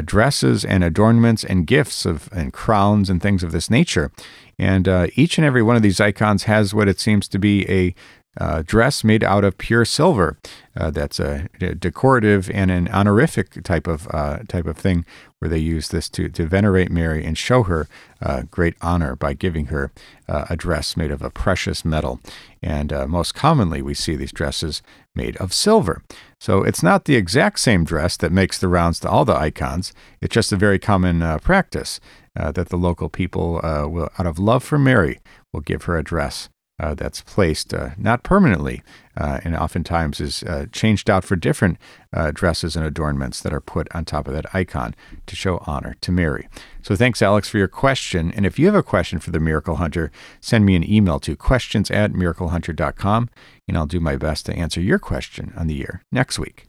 [0.05, 4.11] dresses and adornments and gifts of and crowns and things of this nature.
[4.57, 7.93] And each and every one of these icons has what it seems to be a
[8.37, 10.37] uh, dress made out of pure silver.
[10.75, 15.03] Uh, that's a, a, decorative and an honorific type of uh, type of thing,
[15.39, 17.87] where they use this to, to venerate Mary and show her
[18.21, 19.91] uh, great honor by giving her
[20.27, 22.19] uh, a dress made of a precious metal.
[22.61, 24.81] And uh, most commonly, we see these dresses
[25.15, 26.03] made of silver.
[26.39, 29.91] So it's not the exact same dress that makes the rounds to all the icons.
[30.21, 31.99] It's just a very common practice
[32.35, 35.19] that the local people will, out of love for Mary,
[35.51, 36.47] will give her a dress
[36.79, 38.81] uh, that's placed uh, not permanently
[39.17, 41.77] uh, and oftentimes is uh, changed out for different
[42.13, 45.95] uh, dresses and adornments that are put on top of that icon to show honor
[46.01, 46.47] to Mary.
[46.81, 48.31] So thanks, Alex, for your question.
[48.31, 51.35] And if you have a question for the Miracle Hunter, send me an email to
[51.35, 53.29] questions at miraclehunter.com
[53.67, 56.67] and I'll do my best to answer your question on the air next week.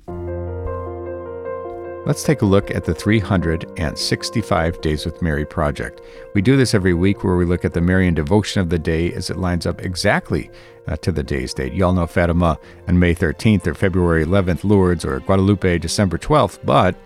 [2.07, 6.01] Let's take a look at the 365 Days with Mary project.
[6.35, 9.13] We do this every week where we look at the Marian devotion of the day
[9.13, 10.51] as it lines up exactly
[10.89, 11.75] uh, to the day's date.
[11.75, 12.59] You all know Fatima
[12.89, 16.97] on May 13th or February 11th, Lourdes or Guadalupe December 12th, but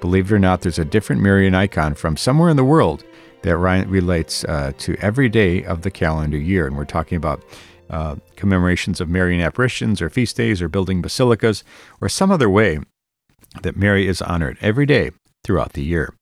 [0.00, 3.04] believe it or not, there's a different Marian icon from somewhere in the world
[3.42, 6.66] that relates uh, to every day of the calendar year.
[6.66, 7.44] And we're talking about
[7.90, 11.62] uh, commemorations of Marian apparitions or feast days or building basilicas
[12.00, 12.80] or some other way
[13.62, 15.10] that Mary is honored every day
[15.44, 16.14] throughout the year.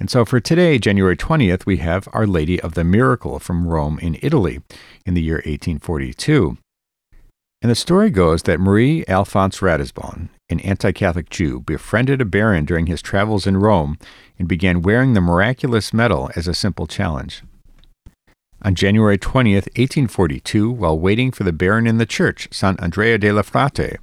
[0.00, 3.98] And so for today, January 20th, we have Our Lady of the Miracle from Rome
[4.00, 4.60] in Italy
[5.06, 6.58] in the year 1842.
[7.62, 12.64] And the story goes that Marie Alphonse Ratisbonne, an anti Catholic Jew, befriended a baron
[12.64, 13.96] during his travels in Rome
[14.36, 17.44] and began wearing the miraculous medal as a simple challenge.
[18.62, 23.98] On January 20th, 1842, while waiting for the baron in the church, Sant'Andrea delle Fratte,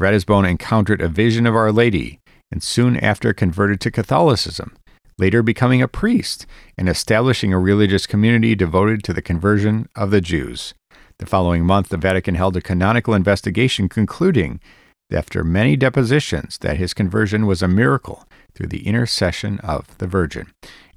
[0.00, 4.74] Ratisbonne encountered a vision of Our Lady and soon after converted to Catholicism,
[5.18, 6.46] later becoming a priest
[6.78, 10.72] and establishing a religious community devoted to the conversion of the Jews.
[11.18, 14.58] The following month, the Vatican held a canonical investigation concluding,
[15.12, 20.46] after many depositions, that his conversion was a miracle through the intercession of the Virgin.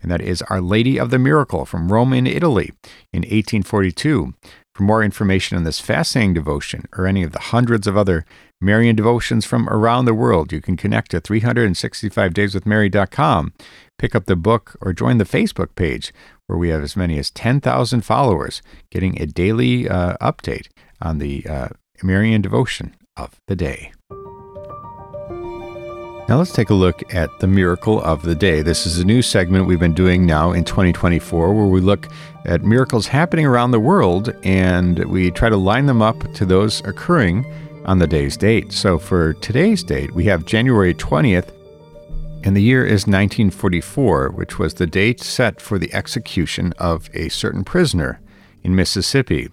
[0.01, 2.71] And that is Our Lady of the Miracle from Rome in Italy
[3.11, 4.33] in 1842.
[4.73, 8.25] For more information on this fascinating devotion or any of the hundreds of other
[8.63, 13.53] Marian devotions from around the world, you can connect to 365dayswithmary.com,
[13.99, 16.13] pick up the book, or join the Facebook page
[16.47, 20.67] where we have as many as 10,000 followers getting a daily uh, update
[21.01, 21.67] on the uh,
[22.01, 23.91] Marian devotion of the day.
[26.29, 28.61] Now let's take a look at the miracle of the day.
[28.61, 32.07] This is a new segment we've been doing now in 2024 where we look
[32.45, 36.79] at miracles happening around the world and we try to line them up to those
[36.85, 37.45] occurring
[37.85, 38.71] on the day's date.
[38.71, 41.51] So for today's date, we have January 20th,
[42.43, 47.29] and the year is 1944, which was the date set for the execution of a
[47.29, 48.19] certain prisoner
[48.63, 49.49] in Mississippi.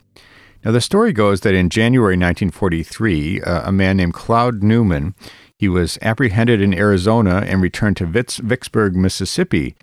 [0.64, 5.14] Now, the story goes that in January 1943, uh, a man named Claude Newman,
[5.58, 9.76] he was apprehended in Arizona and returned to Vicksburg, Mississippi.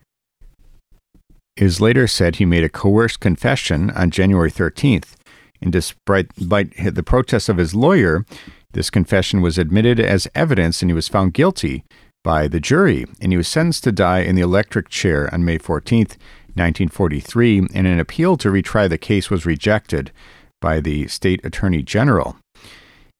[1.55, 5.15] Is later said he made a coerced confession on January 13th.
[5.61, 8.25] And despite the protests of his lawyer,
[8.73, 11.83] this confession was admitted as evidence and he was found guilty
[12.23, 13.05] by the jury.
[13.21, 16.17] And he was sentenced to die in the electric chair on May 14th,
[16.55, 17.69] 1943.
[17.73, 20.11] And an appeal to retry the case was rejected
[20.59, 22.37] by the state attorney general.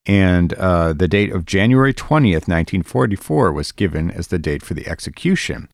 [0.06, 4.88] And uh, the date of January 20th, 1944 was given as the date for the
[4.88, 5.70] execution.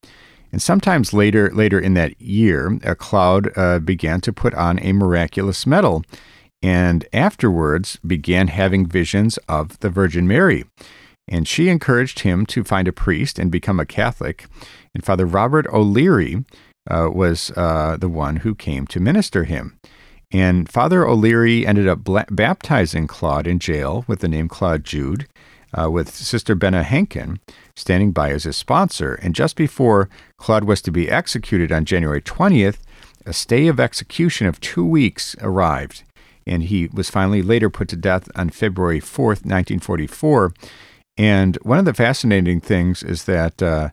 [0.52, 4.94] And sometimes later, later in that year, a cloud uh, began to put on a
[4.94, 6.04] miraculous medal
[6.64, 10.64] and afterwards began having visions of the Virgin Mary.
[11.28, 14.46] And she encouraged him to find a priest and become a Catholic.
[14.96, 16.46] And Father Robert O'Leary
[16.90, 19.78] uh, was uh, the one who came to minister him.
[20.32, 25.28] And Father O'Leary ended up bla- baptizing Claude in jail with the name Claude Jude,
[25.78, 27.40] uh, with Sister Benna Henkin
[27.76, 29.16] standing by as his sponsor.
[29.16, 32.78] And just before Claude was to be executed on January 20th,
[33.26, 36.04] a stay of execution of two weeks arrived
[36.46, 40.54] and he was finally later put to death on February 4th, 1944.
[41.18, 43.90] And one of the fascinating things is that uh,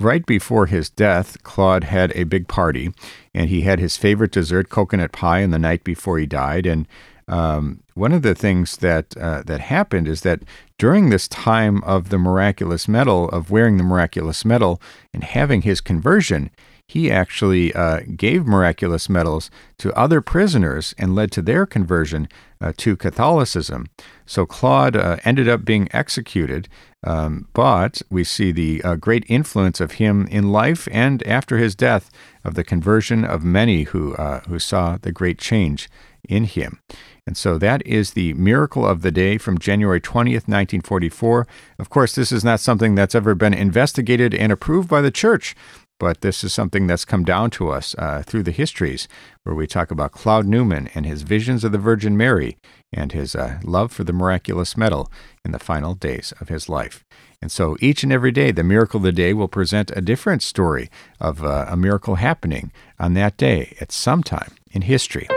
[0.00, 2.92] right before his death, Claude had a big party,
[3.34, 6.66] and he had his favorite dessert, coconut pie, on the night before he died.
[6.66, 6.86] And
[7.28, 10.42] um, one of the things that uh, that happened is that
[10.78, 14.80] during this time of the miraculous medal, of wearing the miraculous medal
[15.14, 16.50] and having his conversion,
[16.88, 22.28] he actually uh, gave miraculous medals to other prisoners and led to their conversion
[22.60, 23.86] uh, to Catholicism.
[24.26, 26.68] So Claude uh, ended up being executed,
[27.04, 31.74] um, but we see the uh, great influence of him in life and after his
[31.74, 32.10] death
[32.44, 35.88] of the conversion of many who, uh, who saw the great change
[36.28, 36.80] in him.
[37.26, 41.46] And so that is the miracle of the day from January 20th, 1944.
[41.78, 45.54] Of course, this is not something that's ever been investigated and approved by the church,
[46.02, 49.06] but this is something that's come down to us uh, through the histories,
[49.44, 52.56] where we talk about Claude Newman and his visions of the Virgin Mary
[52.92, 55.12] and his uh, love for the miraculous medal
[55.44, 57.04] in the final days of his life.
[57.40, 60.42] And so each and every day, the miracle of the day will present a different
[60.42, 65.28] story of uh, a miracle happening on that day at some time in history.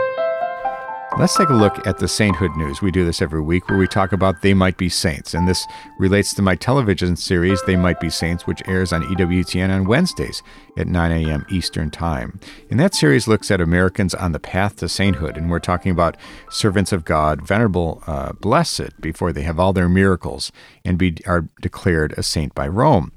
[1.18, 2.82] Let's take a look at the sainthood news.
[2.82, 5.32] We do this every week where we talk about They Might Be Saints.
[5.32, 5.66] And this
[5.98, 10.42] relates to my television series, They Might Be Saints, which airs on EWTN on Wednesdays
[10.76, 11.46] at 9 a.m.
[11.48, 12.38] Eastern Time.
[12.70, 15.38] And that series looks at Americans on the path to sainthood.
[15.38, 16.18] And we're talking about
[16.50, 20.52] servants of God, venerable, uh, blessed, before they have all their miracles
[20.84, 23.10] and be, are declared a saint by Rome.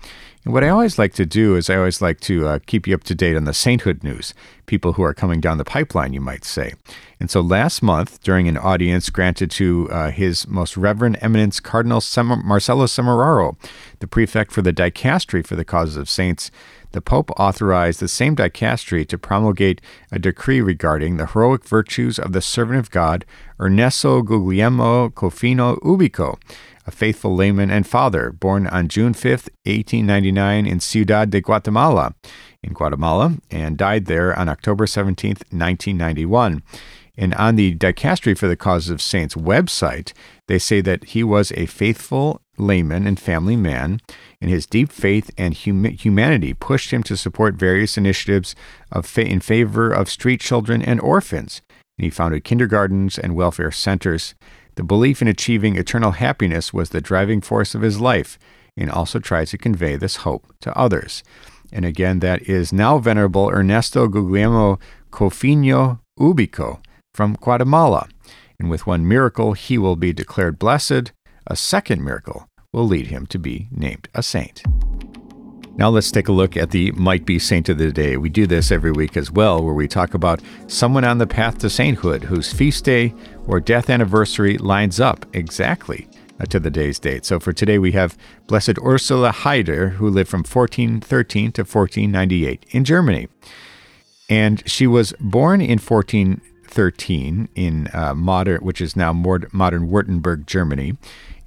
[0.45, 2.95] And what I always like to do is I always like to uh, keep you
[2.95, 4.34] up to date on the sainthood news,
[4.67, 6.73] people who are coming down the pipeline, you might say.
[7.19, 11.99] And so last month, during an audience granted to uh, His Most Reverend Eminence Cardinal
[11.99, 13.58] Sem- Marcello Semeraro,
[13.99, 16.49] the prefect for the dicastery for the causes of saints,
[16.91, 22.32] the Pope authorized the same dicastery to promulgate a decree regarding the heroic virtues of
[22.32, 23.25] the servant of God,
[23.60, 26.39] Ernesto Guglielmo Cofino Ubico,
[26.89, 29.32] a faithful layman and father, born on June 5,
[29.63, 32.15] 1899, in Ciudad de Guatemala,
[32.63, 36.63] in Guatemala, and died there on October 17, 1991.
[37.15, 40.13] And on the Dicastery for the Causes of Saints website,
[40.47, 44.02] they say that he was a faithful layman and family man,
[44.41, 48.56] and his deep faith and hum- humanity pushed him to support various initiatives
[49.04, 51.62] fa- in favor of street children and orphans.
[51.99, 54.34] And he founded kindergartens and welfare centers.
[54.80, 58.39] The belief in achieving eternal happiness was the driving force of his life,
[58.78, 61.22] and also tried to convey this hope to others.
[61.70, 64.80] And again, that is now Venerable Ernesto Guglielmo
[65.12, 66.80] Cofino Ubico
[67.13, 68.08] from Guatemala.
[68.58, 71.12] And with one miracle, he will be declared blessed.
[71.46, 74.63] A second miracle will lead him to be named a saint.
[75.80, 78.18] Now let's take a look at the Might Be Saint of the Day.
[78.18, 81.60] We do this every week as well, where we talk about someone on the path
[81.60, 83.13] to sainthood whose feast day
[83.48, 86.10] or death anniversary lines up exactly
[86.50, 87.24] to the day's date.
[87.24, 92.84] So for today, we have Blessed Ursula Haider, who lived from 1413 to 1498 in
[92.84, 93.30] Germany.
[94.30, 95.80] And she was born in
[96.69, 100.97] 1413 in uh, modern, which is now modern Württemberg, Germany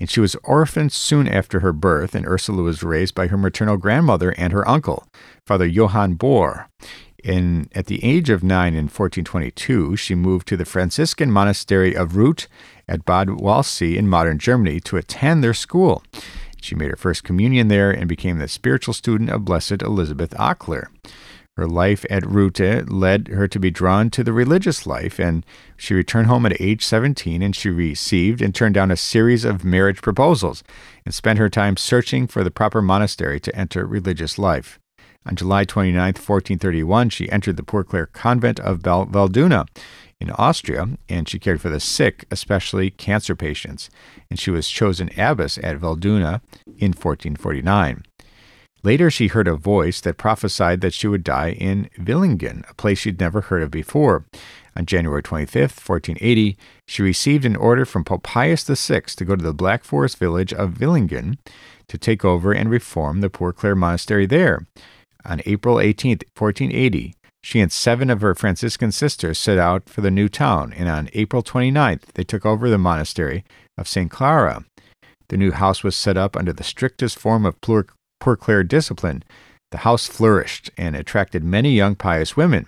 [0.02, 3.76] and she was orphaned soon after her birth, and Ursula was raised by her maternal
[3.76, 5.06] grandmother and her uncle,
[5.46, 6.66] Father Johann Bohr.
[7.22, 12.16] In, at the age of nine in 1422, she moved to the Franciscan monastery of
[12.16, 12.48] Ruth
[12.88, 16.02] at Bad Waldsee in modern Germany to attend their school.
[16.60, 20.86] She made her first communion there and became the spiritual student of Blessed Elizabeth Achler.
[21.56, 25.44] Her life at Rute eh, led her to be drawn to the religious life, and
[25.76, 29.64] she returned home at age 17 and she received and turned down a series of
[29.64, 30.64] marriage proposals
[31.04, 34.78] and spent her time searching for the proper monastery to enter religious life.
[35.26, 39.66] On July 29, 1431, she entered the Poor Clare convent of Valduna
[40.20, 43.90] in Austria, and she cared for the sick, especially cancer patients,
[44.30, 46.40] and she was chosen abbess at Valduna
[46.78, 48.04] in 1449.
[48.84, 52.98] Later, she heard a voice that prophesied that she would die in Villingen, a place
[52.98, 54.26] she'd never heard of before.
[54.76, 56.56] On January 25, 1480,
[56.88, 60.52] she received an order from Pope Pius VI to go to the Black Forest village
[60.52, 61.38] of Villingen
[61.88, 64.66] to take over and reform the Poor Clare Monastery there.
[65.24, 67.14] On April 18, 1480,
[67.44, 71.10] she and seven of her Franciscan sisters set out for the new town, and on
[71.12, 73.44] April 29th, they took over the monastery
[73.78, 74.10] of St.
[74.10, 74.64] Clara.
[75.28, 77.60] The new house was set up under the strictest form of
[78.22, 79.24] Poor Clare discipline,
[79.72, 82.66] the house flourished and attracted many young pious women,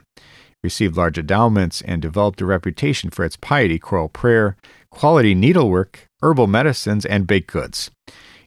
[0.64, 4.56] received large endowments, and developed a reputation for its piety, choral prayer,
[4.90, 7.92] quality needlework, herbal medicines, and baked goods.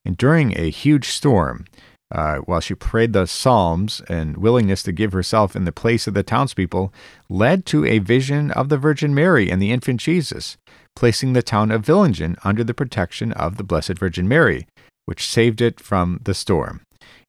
[0.03, 1.63] And during a huge storm,
[2.11, 6.13] uh, while she prayed the Psalms and willingness to give herself in the place of
[6.13, 6.93] the townspeople,
[7.29, 10.57] led to a vision of the Virgin Mary and the infant Jesus,
[10.93, 14.67] placing the town of Villingen under the protection of the Blessed Virgin Mary,
[15.05, 16.81] which saved it from the storm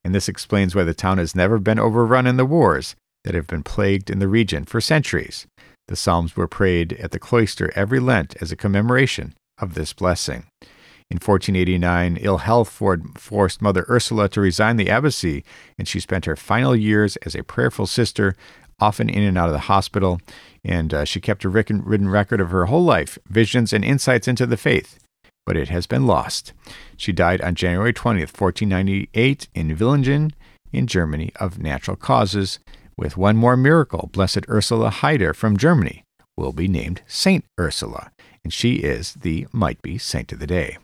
[0.04, 3.46] and this explains why the town has never been overrun in the wars that have
[3.46, 5.46] been plagued in the region for centuries.
[5.88, 10.44] The Psalms were prayed at the cloister every Lent as a commemoration of this blessing.
[11.10, 15.42] In 1489, ill health forced Mother Ursula to resign the abbacy,
[15.78, 18.36] and she spent her final years as a prayerful sister,
[18.78, 20.20] often in and out of the hospital.
[20.62, 24.46] And uh, she kept a written record of her whole life, visions and insights into
[24.46, 24.98] the faith
[25.48, 26.52] but it has been lost.
[26.98, 30.32] She died on January 20th, 1498, in Villingen,
[30.74, 32.58] in Germany, of natural causes,
[32.98, 34.10] with one more miracle.
[34.12, 36.04] Blessed Ursula Haider from Germany
[36.36, 38.10] will be named Saint Ursula,
[38.44, 40.76] and she is the might be saint of the day.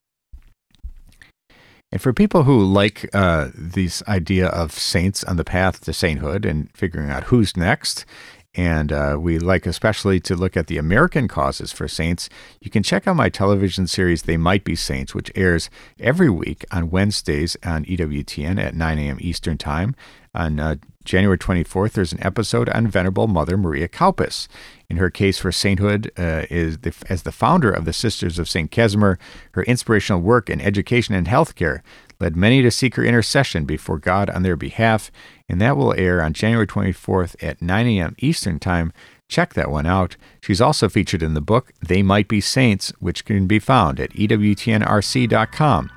[1.93, 6.47] And for people who like uh, this idea of saints on the path to sainthood
[6.47, 8.07] and figuring out who's next,
[8.55, 12.29] and uh, we like especially to look at the American causes for saints,
[12.61, 16.65] you can check out my television series, They Might Be Saints, which airs every week
[16.71, 19.19] on Wednesdays on EWTN at 9 a.m.
[19.21, 19.95] Eastern Time.
[20.37, 24.49] On uh, January 24th, there's an episode on Venerable Mother Maria Kaupas.
[24.89, 28.49] In her case for sainthood, uh, is the, as the founder of the Sisters of
[28.49, 28.71] St.
[28.71, 29.19] Casimir,
[29.53, 31.83] her inspirational work in education and healthcare
[32.21, 35.11] led many to seek her intercession before God on their behalf,
[35.49, 38.15] and that will air on January 24th at 9 a.m.
[38.19, 38.93] Eastern Time.
[39.29, 40.17] Check that one out.
[40.41, 44.11] She's also featured in the book They Might Be Saints, which can be found at
[44.11, 45.91] EWTNRC.com,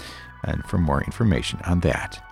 [0.43, 2.23] and for more information on that.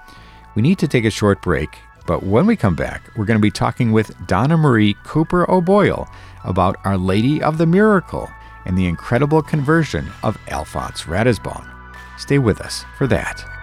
[0.55, 1.69] We need to take a short break,
[2.07, 6.07] but when we come back, we're going to be talking with Donna Marie Cooper O'Boyle
[6.43, 8.29] about Our Lady of the Miracle
[8.65, 11.69] and the incredible conversion of Alphonse Ratisbonne.
[12.17, 13.54] Stay with us for that.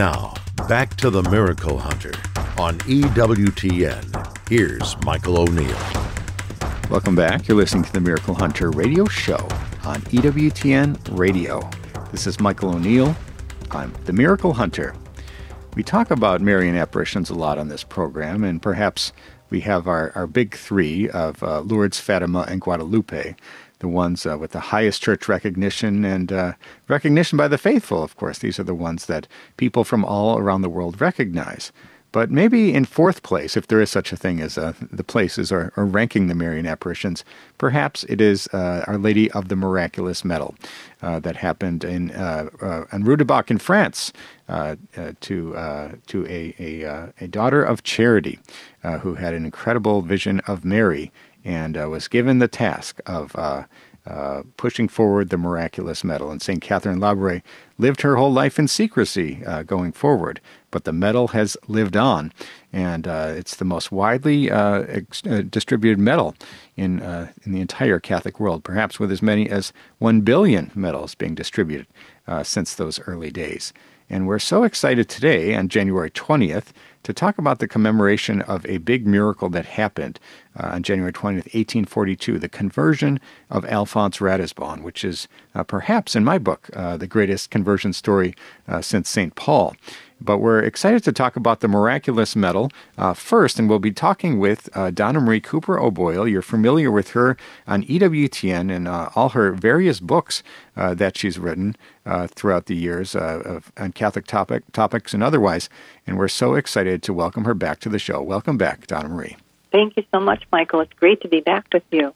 [0.00, 0.32] Now,
[0.66, 2.14] back to the Miracle Hunter
[2.56, 4.48] on EWTN.
[4.48, 5.76] Here's Michael O'Neill.
[6.88, 7.46] Welcome back.
[7.46, 9.46] You're listening to the Miracle Hunter radio show
[9.84, 11.68] on EWTN Radio.
[12.12, 13.14] This is Michael O'Neill.
[13.72, 14.94] I'm the Miracle Hunter.
[15.76, 19.12] We talk about Marian apparitions a lot on this program, and perhaps
[19.50, 23.34] we have our, our big three of uh, Lourdes, Fatima, and Guadalupe
[23.80, 26.52] the ones uh, with the highest church recognition and uh,
[26.88, 28.38] recognition by the faithful, of course.
[28.38, 29.26] These are the ones that
[29.56, 31.72] people from all around the world recognize.
[32.12, 35.52] But maybe in fourth place, if there is such a thing as uh, the places
[35.52, 37.24] or, or, ranking the Marian apparitions,
[37.56, 40.56] perhaps it is uh, Our Lady of the Miraculous Medal
[41.02, 44.12] uh, that happened in uh, uh, in Rue du Bac in France
[44.48, 44.74] uh,
[45.20, 48.40] to to a, a, a daughter of charity
[49.02, 51.12] who had an incredible vision of Mary
[51.44, 53.64] and uh, was given the task of uh,
[54.06, 56.30] uh, pushing forward the miraculous medal.
[56.30, 56.60] And St.
[56.60, 57.42] Catherine Labouré
[57.78, 62.32] lived her whole life in secrecy uh, going forward, but the medal has lived on,
[62.72, 66.34] and uh, it's the most widely uh, ex- distributed medal
[66.76, 67.00] in
[67.44, 71.86] in the entire Catholic world, perhaps with as many as one billion medals being distributed
[72.42, 73.72] since those early days.
[74.08, 76.72] And we're so excited today on January 20th
[77.02, 80.20] to talk about the commemoration of a big miracle that happened
[80.58, 86.24] uh, on January 20th, 1842, the conversion of Alphonse Ratisbonne, which is uh, perhaps, in
[86.24, 88.34] my book, uh, the greatest conversion story
[88.68, 89.34] uh, since St.
[89.34, 89.74] Paul.
[90.20, 94.38] But we're excited to talk about the miraculous medal uh, first, and we'll be talking
[94.38, 96.28] with uh, Donna Marie Cooper O'Boyle.
[96.28, 100.42] You're familiar with her on EWTN and uh, all her various books
[100.76, 105.22] uh, that she's written uh, throughout the years uh, of, on Catholic topic, topics and
[105.22, 105.68] otherwise.
[106.06, 108.20] And we're so excited to welcome her back to the show.
[108.20, 109.36] Welcome back, Donna Marie.
[109.72, 110.80] Thank you so much, Michael.
[110.80, 112.12] It's great to be back with you.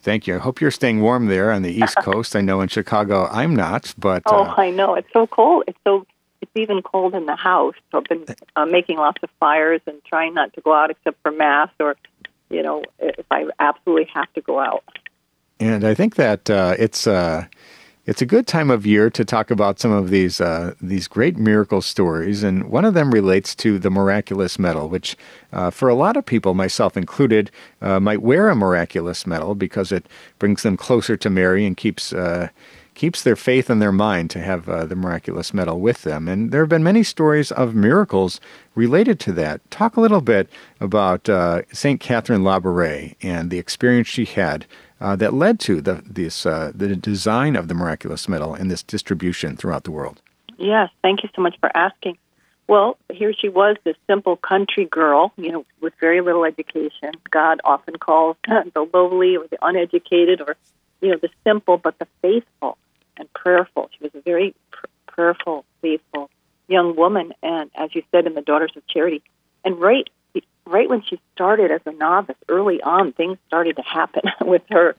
[0.00, 0.36] Thank you.
[0.36, 2.36] I hope you're staying warm there on the East Coast.
[2.36, 5.64] I know in Chicago I'm not, but oh, I know it's so cold.
[5.66, 6.06] It's so
[6.46, 7.74] it's even cold in the house.
[7.90, 8.24] So I've been
[8.54, 11.96] uh, making lots of fires and trying not to go out except for mass or,
[12.50, 14.84] you know, if I absolutely have to go out.
[15.58, 17.46] And I think that uh, it's uh,
[18.04, 21.38] it's a good time of year to talk about some of these uh, these great
[21.38, 25.16] miracle stories, and one of them relates to the miraculous medal, which
[25.52, 29.92] uh, for a lot of people, myself included, uh, might wear a miraculous medal because
[29.92, 30.06] it
[30.38, 32.48] brings them closer to Mary and keeps uh,
[32.96, 36.26] keeps their faith in their mind to have uh, the miraculous medal with them.
[36.26, 38.40] And there have been many stories of miracles
[38.74, 39.70] related to that.
[39.70, 40.48] Talk a little bit
[40.80, 42.00] about uh, St.
[42.00, 44.66] Catherine Labouré and the experience she had
[45.00, 48.82] uh, that led to the, this, uh, the design of the miraculous medal and this
[48.82, 50.22] distribution throughout the world.
[50.58, 52.16] Yes, thank you so much for asking.
[52.68, 57.12] Well, here she was, this simple country girl, you know, with very little education.
[57.30, 60.56] God often calls the lowly or the uneducated or,
[61.00, 62.78] you know, the simple but the faithful
[63.16, 63.90] and prayerful.
[63.96, 66.30] She was a very pr- prayerful, faithful
[66.68, 69.22] young woman, and as you said, in the Daughters of Charity.
[69.64, 70.08] And right,
[70.66, 74.96] right when she started as a novice, early on, things started to happen with her,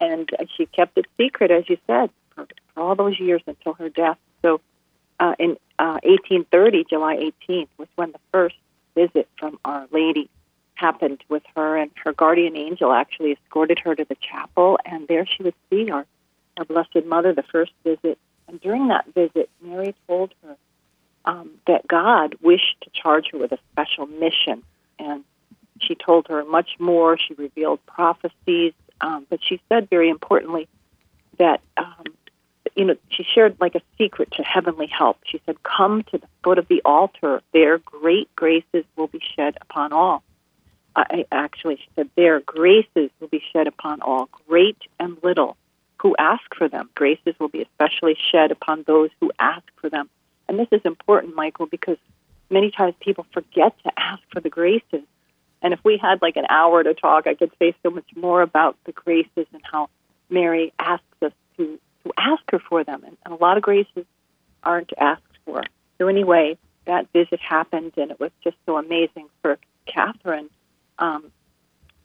[0.00, 3.88] and she kept it secret, as you said, for, for all those years until her
[3.88, 4.18] death.
[4.42, 4.60] So,
[5.20, 8.54] uh, in uh, 1830, July 18th, was when the first
[8.94, 10.30] visit from Our Lady
[10.74, 15.26] happened with her, and her guardian angel actually escorted her to the chapel, and there
[15.26, 16.06] she would see our
[16.58, 18.18] our Blessed Mother the first visit.
[18.48, 20.56] And during that visit, Mary told her
[21.24, 24.62] um, that God wished to charge her with a special mission.
[24.98, 25.24] And
[25.80, 27.16] she told her much more.
[27.18, 30.68] She revealed prophecies Um, but she said very importantly
[31.38, 32.04] that um,
[32.74, 35.18] you know she shared like a secret to heavenly help.
[35.24, 39.56] She said, "Come to the foot of the altar; there great graces will be shed
[39.60, 40.22] upon all."
[40.96, 45.56] I actually she said, "There graces will be shed upon all, great and little,
[46.00, 46.90] who ask for them.
[46.94, 50.08] Graces will be especially shed upon those who ask for them."
[50.48, 51.98] And this is important, Michael, because
[52.50, 55.02] many times people forget to ask for the graces.
[55.60, 58.42] And if we had like an hour to talk, I could say so much more
[58.42, 59.90] about the graces and how
[60.30, 63.02] Mary asks us to, to ask her for them.
[63.04, 64.06] And, and a lot of graces
[64.62, 65.62] aren't asked for.
[65.98, 70.48] So, anyway, that visit happened, and it was just so amazing for Catherine
[70.98, 71.30] um,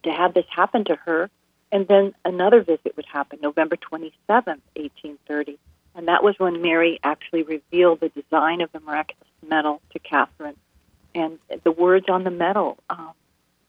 [0.04, 1.30] to have this happen to her.
[1.74, 5.58] And then another visit would happen, November 27th, 1830.
[5.96, 10.56] And that was when Mary actually revealed the design of the miraculous medal to Catherine.
[11.16, 13.14] And the words on the medal, um,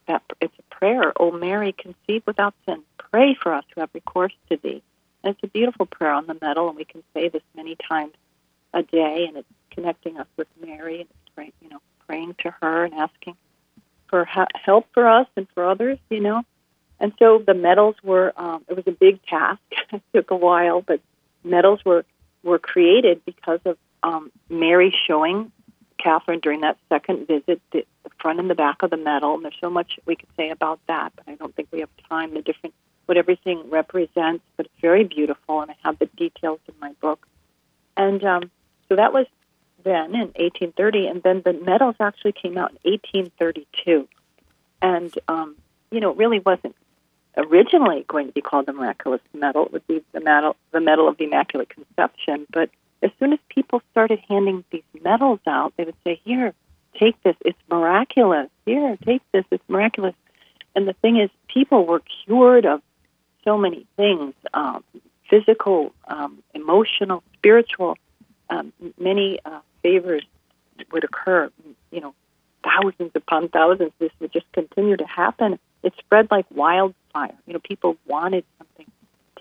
[0.06, 1.14] that it's a prayer.
[1.18, 4.82] Oh, Mary, conceived without sin, pray for us who have recourse to thee.
[5.22, 8.12] And it's a beautiful prayer on the medal, and we can say this many times
[8.74, 12.54] a day, and it's connecting us with Mary, and it's praying, you know, praying to
[12.60, 13.36] her and asking
[14.08, 16.42] for help for us and for others, you know.
[17.04, 19.60] And so the medals were, um, it was a big task.
[19.92, 21.02] it took a while, but
[21.44, 22.06] medals were
[22.42, 25.52] were created because of um, Mary showing
[25.98, 29.34] Catherine during that second visit the, the front and the back of the medal.
[29.34, 31.90] And there's so much we could say about that, but I don't think we have
[32.08, 32.32] time.
[32.32, 32.74] The different
[33.04, 37.26] what everything represents, but it's very beautiful, and I have the details in my book.
[37.98, 38.50] And um,
[38.88, 39.26] so that was
[39.82, 44.08] then in 1830, and then the medals actually came out in 1832.
[44.80, 45.56] And um,
[45.90, 46.74] you know, it really wasn't
[47.36, 49.66] originally going to be called the miraculous medal.
[49.66, 52.46] It would be the medal, the medal of the Immaculate Conception.
[52.52, 52.70] But
[53.02, 56.54] as soon as people started handing these medals out, they would say, "Here,
[56.98, 57.36] take this.
[57.44, 58.48] It's miraculous.
[58.66, 59.44] Here, take this.
[59.50, 60.14] It's miraculous."
[60.76, 62.82] And the thing is, people were cured of
[63.44, 64.84] so many things: um,
[65.28, 67.96] physical, um, emotional, spiritual.
[68.50, 70.24] Um, many uh, favors
[70.92, 71.50] would occur.
[71.90, 72.14] You know,
[72.62, 73.92] thousands upon thousands.
[73.98, 75.58] This would just continue to happen.
[75.82, 77.34] It spread like wildfire fire.
[77.46, 78.86] You know, people wanted something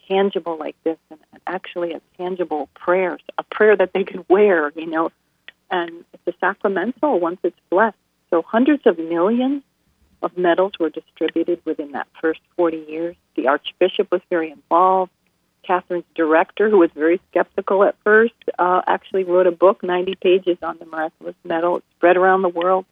[0.07, 4.71] tangible like this, and actually a tangible prayer, a prayer that they could wear.
[4.75, 5.11] You know,
[5.69, 7.97] and it's a sacramental once it's blessed.
[8.29, 9.63] So hundreds of millions
[10.21, 13.15] of medals were distributed within that first 40 years.
[13.35, 15.11] The Archbishop was very involved.
[15.63, 20.57] Catherine's director, who was very skeptical at first, uh, actually wrote a book, 90 pages
[20.61, 21.77] on the miraculous medal.
[21.77, 22.85] It spread around the world.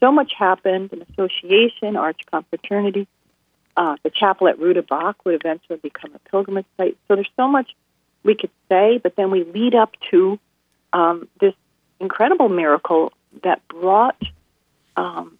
[0.00, 3.06] So much happened an association, arch confraternity,
[3.76, 4.58] uh, the chapel at
[4.88, 6.96] Bac would eventually become a pilgrimage site.
[7.08, 7.74] So there's so much
[8.22, 10.38] we could say, but then we lead up to
[10.92, 11.54] um, this
[12.00, 13.12] incredible miracle
[13.42, 14.20] that brought
[14.96, 15.36] um,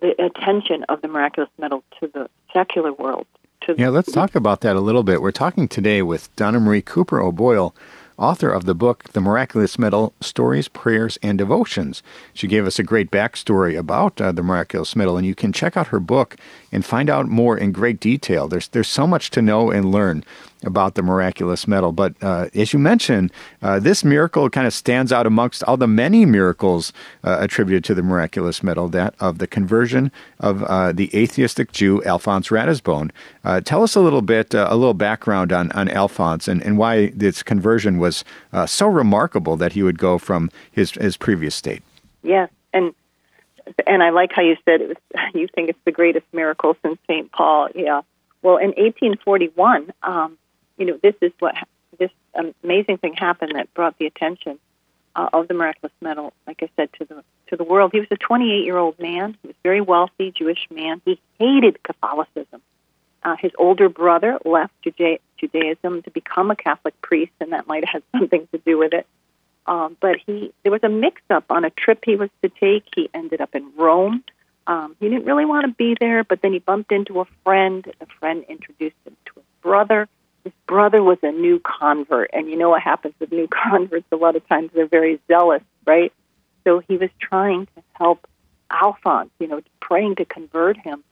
[0.00, 3.26] the attention of the miraculous medal to the secular world.
[3.62, 5.20] To yeah, let's talk about that a little bit.
[5.20, 7.74] We're talking today with Donna Marie Cooper O'Boyle
[8.18, 12.02] author of the book, The Miraculous Medal Stories, Prayers, and Devotions.
[12.34, 15.76] She gave us a great backstory about uh, the Miraculous Medal, and you can check
[15.76, 16.36] out her book
[16.72, 18.48] and find out more in great detail.
[18.48, 20.24] There's, there's so much to know and learn
[20.64, 21.92] about the miraculous medal.
[21.92, 23.32] But uh, as you mentioned,
[23.62, 26.92] uh, this miracle kind of stands out amongst all the many miracles
[27.24, 32.02] uh, attributed to the miraculous medal, that of the conversion of uh, the atheistic Jew
[32.04, 33.10] Alphonse Ratisbonne.
[33.44, 36.76] Uh, tell us a little bit, uh, a little background on, on Alphonse and, and
[36.76, 38.24] why this conversion was
[38.66, 41.82] so remarkable that he would go from his, his previous state.
[42.22, 42.94] Yes, and
[43.86, 44.96] and I like how you said it was.
[45.34, 47.68] You think it's the greatest miracle since Saint Paul.
[47.74, 48.00] Yeah.
[48.42, 50.38] Well, in 1841, um,
[50.78, 51.54] you know, this is what
[51.98, 52.10] this
[52.62, 54.58] amazing thing happened that brought the attention
[55.14, 57.90] uh, of the miraculous medal, like I said, to the to the world.
[57.92, 59.36] He was a 28 year old man.
[59.42, 61.02] He was a very wealthy Jewish man.
[61.04, 62.62] He hated Catholicism.
[63.22, 67.84] Uh, his older brother left Juda- Judaism to become a Catholic priest, and that might
[67.84, 69.06] have had something to do with it.
[69.66, 72.84] Um, but he there was a mix up on a trip he was to take.
[72.94, 74.22] He ended up in Rome.
[74.66, 77.84] Um, he didn't really want to be there, but then he bumped into a friend.
[77.98, 80.08] The friend introduced him to his brother
[80.68, 84.06] brother was a new convert, and you know what happens with new converts?
[84.12, 86.12] A lot of times they're very zealous, right?
[86.62, 88.28] So he was trying to help
[88.70, 91.02] Alphonse, you know, praying to convert him.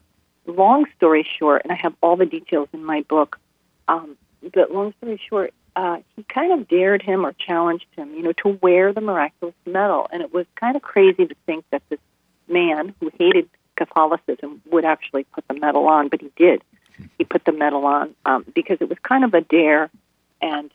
[0.47, 3.41] Long story short, and I have all the details in my book,
[3.89, 4.17] um,
[4.55, 8.33] but long story short, uh, he kind of dared him or challenged him, you know,
[8.33, 10.07] to wear the miraculous medal.
[10.13, 11.99] And it was kind of crazy to think that this
[12.49, 16.63] man who hated Catholicism would actually put the medal on, but he did
[17.18, 19.90] he put the medal on um, because it was kind of a dare,
[20.40, 20.70] and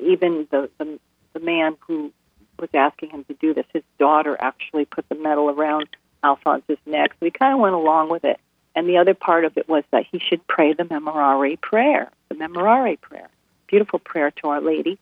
[0.00, 0.98] even the, the
[1.32, 2.12] the man who
[2.58, 5.88] was asking him to do this, his daughter actually put the medal around
[6.22, 8.38] Alphonse's neck, so he kind of went along with it.
[8.76, 12.34] And the other part of it was that he should pray the Memorare prayer, the
[12.34, 13.28] Memorare prayer,
[13.68, 14.98] beautiful prayer to Our Lady.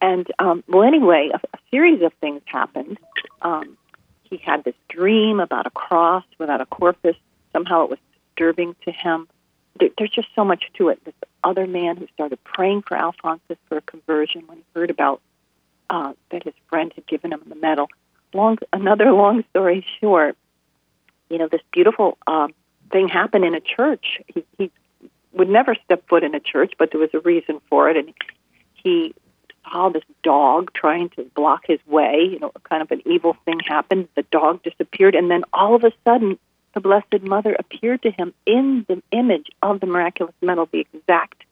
[0.00, 2.98] And um, well, anyway, a, a series of things happened.
[3.42, 3.76] Um,
[4.24, 7.16] he had this dream about a cross without a corpus.
[7.52, 9.28] Somehow it was disturbing to him.
[9.78, 11.04] There, there's just so much to it.
[11.04, 11.14] This
[11.44, 15.20] other man who started praying for Alphonsus for a conversion when he heard about
[15.90, 17.88] uh, that his friend had given him the medal.
[18.34, 20.36] Long, another long story short,
[21.30, 22.48] you know, this beautiful uh,
[22.90, 24.20] thing happened in a church.
[24.26, 24.70] He, he
[25.32, 28.12] would never step foot in a church, but there was a reason for it, and
[28.74, 29.14] he
[29.70, 32.28] saw this dog trying to block his way.
[32.30, 34.08] You know, kind of an evil thing happened.
[34.16, 36.38] The dog disappeared, and then all of a sudden,
[36.76, 41.42] the Blessed Mother appeared to him in the image of the miraculous medal, the exact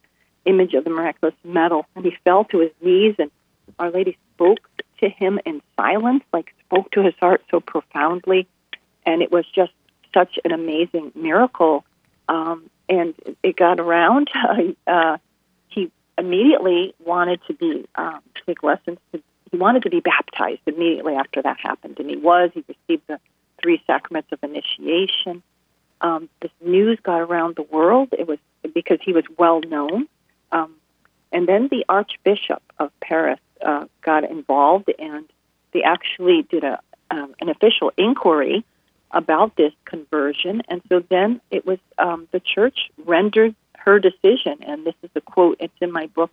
[0.45, 3.31] image of the miraculous medal, and he fell to his knees, and
[3.79, 4.59] Our Lady spoke
[4.99, 8.47] to him in silence, like spoke to his heart so profoundly,
[9.03, 9.71] and it was just
[10.13, 11.83] such an amazing miracle.
[12.29, 14.29] Um, and it got around.
[14.87, 15.17] Uh,
[15.69, 18.99] he immediately wanted to be um, take lessons.
[19.11, 22.51] To, he wanted to be baptized immediately after that happened, and he was.
[22.53, 23.19] He received the
[23.61, 25.43] three sacraments of initiation.
[26.01, 28.09] Um, this news got around the world.
[28.17, 28.39] It was
[28.73, 30.07] because he was well known.
[30.51, 30.75] Um,
[31.31, 35.25] and then the Archbishop of Paris uh, got involved, and
[35.73, 36.79] they actually did a
[37.11, 38.65] um, an official inquiry
[39.11, 40.61] about this conversion.
[40.67, 45.21] And so then it was um, the church rendered her decision, and this is a
[45.21, 46.31] quote, it's in my book,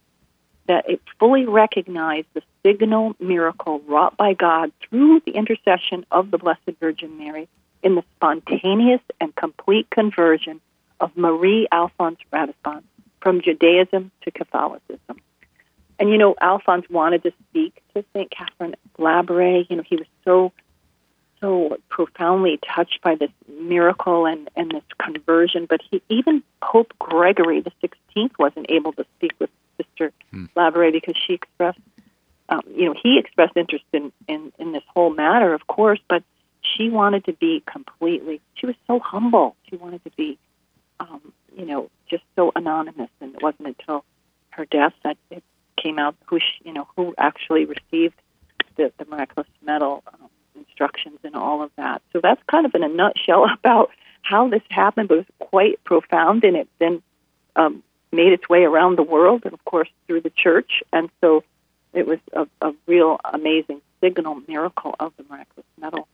[0.67, 6.39] that it fully recognized the signal miracle wrought by God through the intercession of the
[6.39, 7.49] Blessed Virgin Mary
[7.83, 10.61] in the spontaneous and complete conversion
[11.01, 12.85] of Marie Alphonse Ratisbonne
[13.21, 15.21] from Judaism to Catholicism.
[15.99, 18.31] And you know, Alphonse wanted to speak to St.
[18.31, 19.69] Catherine Labouré.
[19.69, 20.53] You know, he was so
[21.41, 25.67] so profoundly touched by this miracle and, and this conversion.
[25.69, 29.51] But he, even Pope Gregory the Sixteenth wasn't able to speak with
[29.83, 30.47] Sister hmm.
[30.57, 31.78] Labouré because she expressed,
[32.49, 36.22] um, you know, he expressed interest in, in in this whole matter, of course, but
[36.61, 38.41] she wanted to be completely.
[38.55, 39.57] She was so humble.
[39.68, 40.39] She wanted to be,
[41.01, 43.11] um, you know, just so anonymous.
[43.20, 44.05] And it wasn't until
[44.51, 45.43] her death that it
[45.76, 48.14] came out who she, you know who actually received
[48.76, 50.03] the, the miraculous medal.
[50.07, 52.03] Um, instructions and all of that.
[52.12, 53.91] So that's kind of in a nutshell about
[54.22, 57.03] how this happened, but it was quite profound, and it then
[57.57, 57.83] um,
[58.13, 60.83] made its way around the world, and of course through the church.
[60.93, 61.45] And so
[61.93, 66.09] it was a, a real amazing signal miracle of the miraculous medal.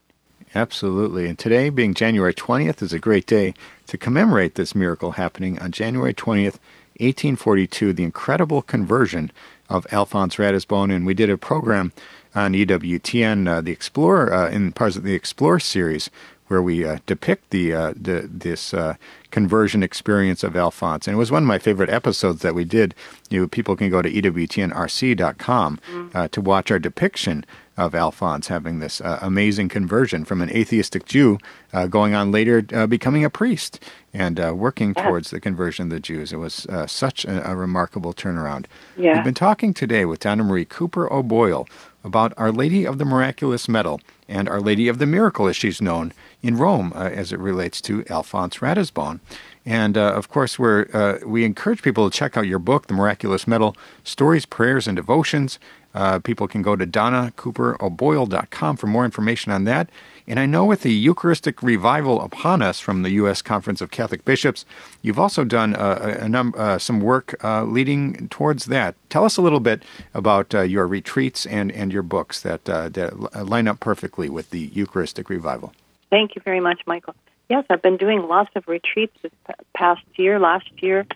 [0.54, 1.26] Absolutely.
[1.26, 3.54] And today, being January 20th, is a great day
[3.86, 6.58] to commemorate this miracle happening on January 20th,
[7.00, 9.30] 1842, the incredible conversion
[9.68, 10.90] of Alphonse Ratisbonne.
[10.90, 11.92] And we did a program
[12.34, 16.08] on EWTN, uh, the Explorer, uh, in parts of the Explorer series,
[16.48, 18.94] where we uh, depict the, uh, the this uh,
[19.30, 21.06] conversion experience of Alphonse.
[21.06, 22.94] And it was one of my favorite episodes that we did.
[23.30, 25.80] You know, people can go to ewtnrc.com
[26.14, 27.44] uh, to watch our depiction
[27.78, 31.38] of Alphonse having this uh, amazing conversion from an atheistic Jew
[31.72, 33.80] uh, going on later uh, becoming a priest
[34.12, 36.32] and uh, working towards the conversion of the Jews.
[36.32, 38.66] It was uh, such a, a, remarkable turnaround.
[38.96, 39.14] Yeah.
[39.14, 41.68] We've been talking today with Donna Marie Cooper O'Boyle
[42.02, 45.80] about Our Lady of the Miraculous Medal and Our Lady of the Miracle, as she's
[45.80, 46.12] known
[46.42, 49.20] in Rome, uh, as it relates to Alphonse Ratisbonne.
[49.66, 52.94] And uh, of course, we uh, we encourage people to check out your book, The
[52.94, 55.58] Miraculous Medal Stories, Prayers, and Devotions.
[55.94, 59.90] Uh, people can go to donnacooperoboyle.com for more information on that.
[60.28, 63.42] And I know with the Eucharistic revival upon us from the U.S.
[63.42, 64.64] Conference of Catholic Bishops,
[65.02, 68.94] you've also done uh, a, num- uh, some work leading towards that.
[69.08, 69.82] Tell us a little bit
[70.14, 75.28] about your retreats and, and your books that, that line up perfectly with the Eucharistic
[75.30, 75.72] revival.
[76.10, 77.14] Thank you very much, Michael.
[77.48, 79.32] Yes, I've been doing lots of retreats this
[79.74, 80.38] past year.
[80.38, 81.06] Last year,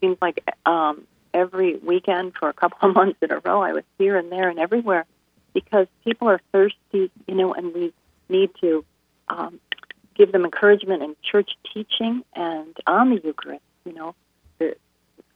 [0.00, 3.84] seems like um, every weekend for a couple of months in a row, I was
[3.98, 5.04] here and there and everywhere
[5.52, 7.92] because people are thirsty, you know, and we
[8.28, 8.84] need to
[9.28, 9.60] um,
[10.14, 13.62] give them encouragement in church teaching and on the Eucharist.
[13.84, 14.14] You know,
[14.58, 14.76] the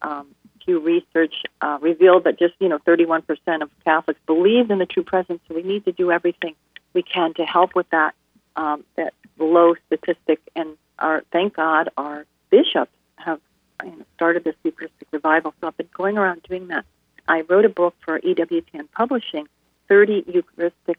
[0.03, 0.29] um,
[0.65, 3.25] Pew Research uh, revealed that just you know 31%
[3.63, 6.55] of Catholics believe in the true presence, so we need to do everything
[6.93, 8.15] we can to help with that
[8.57, 10.41] um, that low statistic.
[10.55, 13.41] And our thank God our bishops have
[13.83, 15.55] you know, started this Eucharistic revival.
[15.61, 16.85] So I've been going around doing that.
[17.27, 19.49] I wrote a book for EWTN Publishing,
[19.89, 20.99] 30 Eucharistic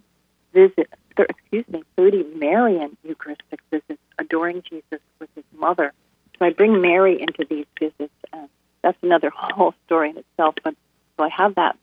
[0.54, 5.94] visits, excuse me, 30 Marian Eucharistic visits, adoring Jesus with his mother.
[6.40, 8.14] So I bring Mary into these visits.
[8.34, 8.50] and
[8.82, 10.56] that's another whole story in itself.
[10.64, 10.76] But
[11.18, 11.78] so I have that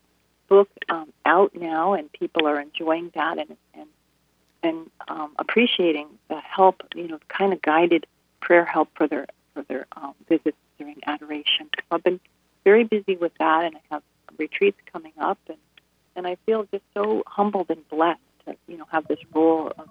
[0.49, 3.89] book um, out now, and people are enjoying that and and
[4.63, 8.07] and um, appreciating the help, you know, kind of guided
[8.41, 11.69] prayer help for their for their um, visits during adoration.
[11.77, 12.21] So I've been
[12.65, 14.03] very busy with that, and I have
[14.39, 15.59] retreats coming up, and
[16.17, 19.89] and I feel just so humbled and blessed to you know have this role of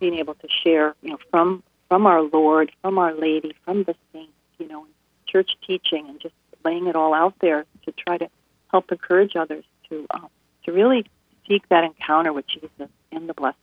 [0.00, 3.94] being able to share you know from from our Lord, from Our Lady, from the
[4.14, 4.86] saints, you know,
[5.26, 6.34] church teaching, and just
[6.64, 8.30] laying it all out there to try to
[8.70, 10.28] help encourage others to um,
[10.64, 11.04] to really
[11.46, 12.70] seek that encounter with Jesus
[13.10, 13.58] and the Blessed.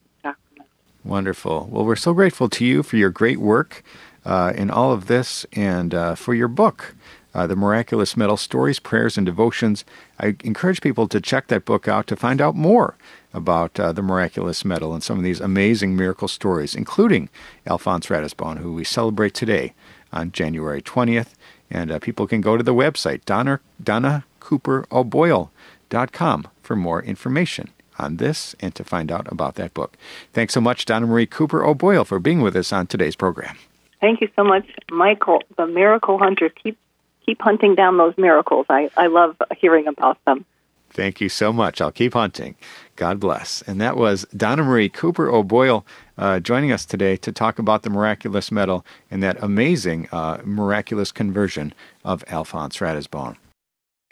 [1.03, 1.67] Wonderful.
[1.71, 3.83] Well, we're so grateful to you for your great work
[4.25, 6.95] uh, in all of this and uh, for your book.
[7.33, 9.85] Uh, the Miraculous Medal Stories, Prayers, and Devotions.
[10.19, 12.95] I encourage people to check that book out to find out more
[13.33, 17.29] about uh, the Miraculous Medal and some of these amazing miracle stories, including
[17.67, 19.75] Alphonse Ratisbonne, who we celebrate today
[20.11, 21.33] on January 20th.
[21.69, 27.69] And uh, people can go to the website, Donna, DonnaCooperO'Boyle.com, for more information
[27.99, 29.97] on this and to find out about that book.
[30.33, 33.57] Thanks so much, Donna Marie Cooper O'Boyle, for being with us on today's program.
[34.01, 36.49] Thank you so much, Michael, the miracle hunter.
[36.49, 36.77] Keep
[37.25, 38.65] keep hunting down those miracles.
[38.69, 40.45] I, I love hearing about them.
[40.91, 41.81] Thank you so much.
[41.81, 42.55] I'll keep hunting.
[42.95, 43.61] God bless.
[43.63, 45.85] And that was Donna Marie Cooper O'Boyle
[46.17, 51.11] uh, joining us today to talk about the miraculous medal and that amazing uh, miraculous
[51.11, 51.73] conversion
[52.03, 53.37] of Alphonse Ratisbonne.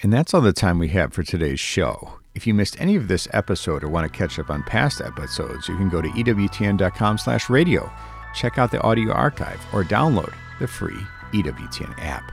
[0.04, 2.20] And that's all the time we have for today's show.
[2.36, 5.68] If you missed any of this episode or want to catch up on past episodes,
[5.68, 7.92] you can go to ewtn.com/radio,
[8.36, 11.00] check out the audio archive, or download the free
[11.34, 12.32] EWTN app.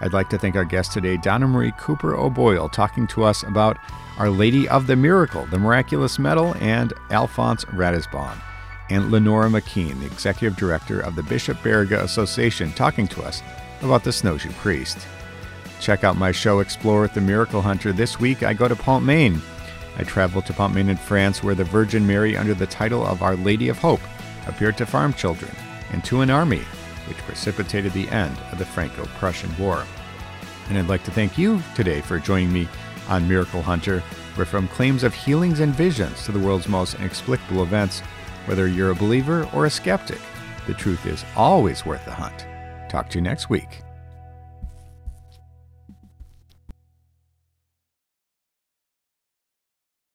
[0.00, 3.76] I'd like to thank our guest today, Donna Marie Cooper O'Boyle, talking to us about
[4.16, 8.40] Our Lady of the Miracle, the Miraculous Medal, and Alphonse Ratisbonne,
[8.88, 13.42] and Lenora McKeen, the Executive Director of the Bishop Baraga Association, talking to us
[13.82, 15.08] about the Snowshoe Priest.
[15.80, 17.92] Check out my show, Explore with the Miracle Hunter.
[17.92, 19.40] This week, I go to Pontmain.
[19.96, 23.36] I travel to Pontmain in France, where the Virgin Mary, under the title of Our
[23.36, 24.00] Lady of Hope,
[24.46, 25.50] appeared to farm children
[25.92, 26.62] and to an army
[27.08, 29.84] which precipitated the end of the Franco Prussian War.
[30.68, 32.68] And I'd like to thank you today for joining me
[33.08, 34.00] on Miracle Hunter,
[34.36, 38.00] where from claims of healings and visions to the world's most inexplicable events,
[38.46, 40.20] whether you're a believer or a skeptic,
[40.66, 42.46] the truth is always worth the hunt.
[42.88, 43.82] Talk to you next week.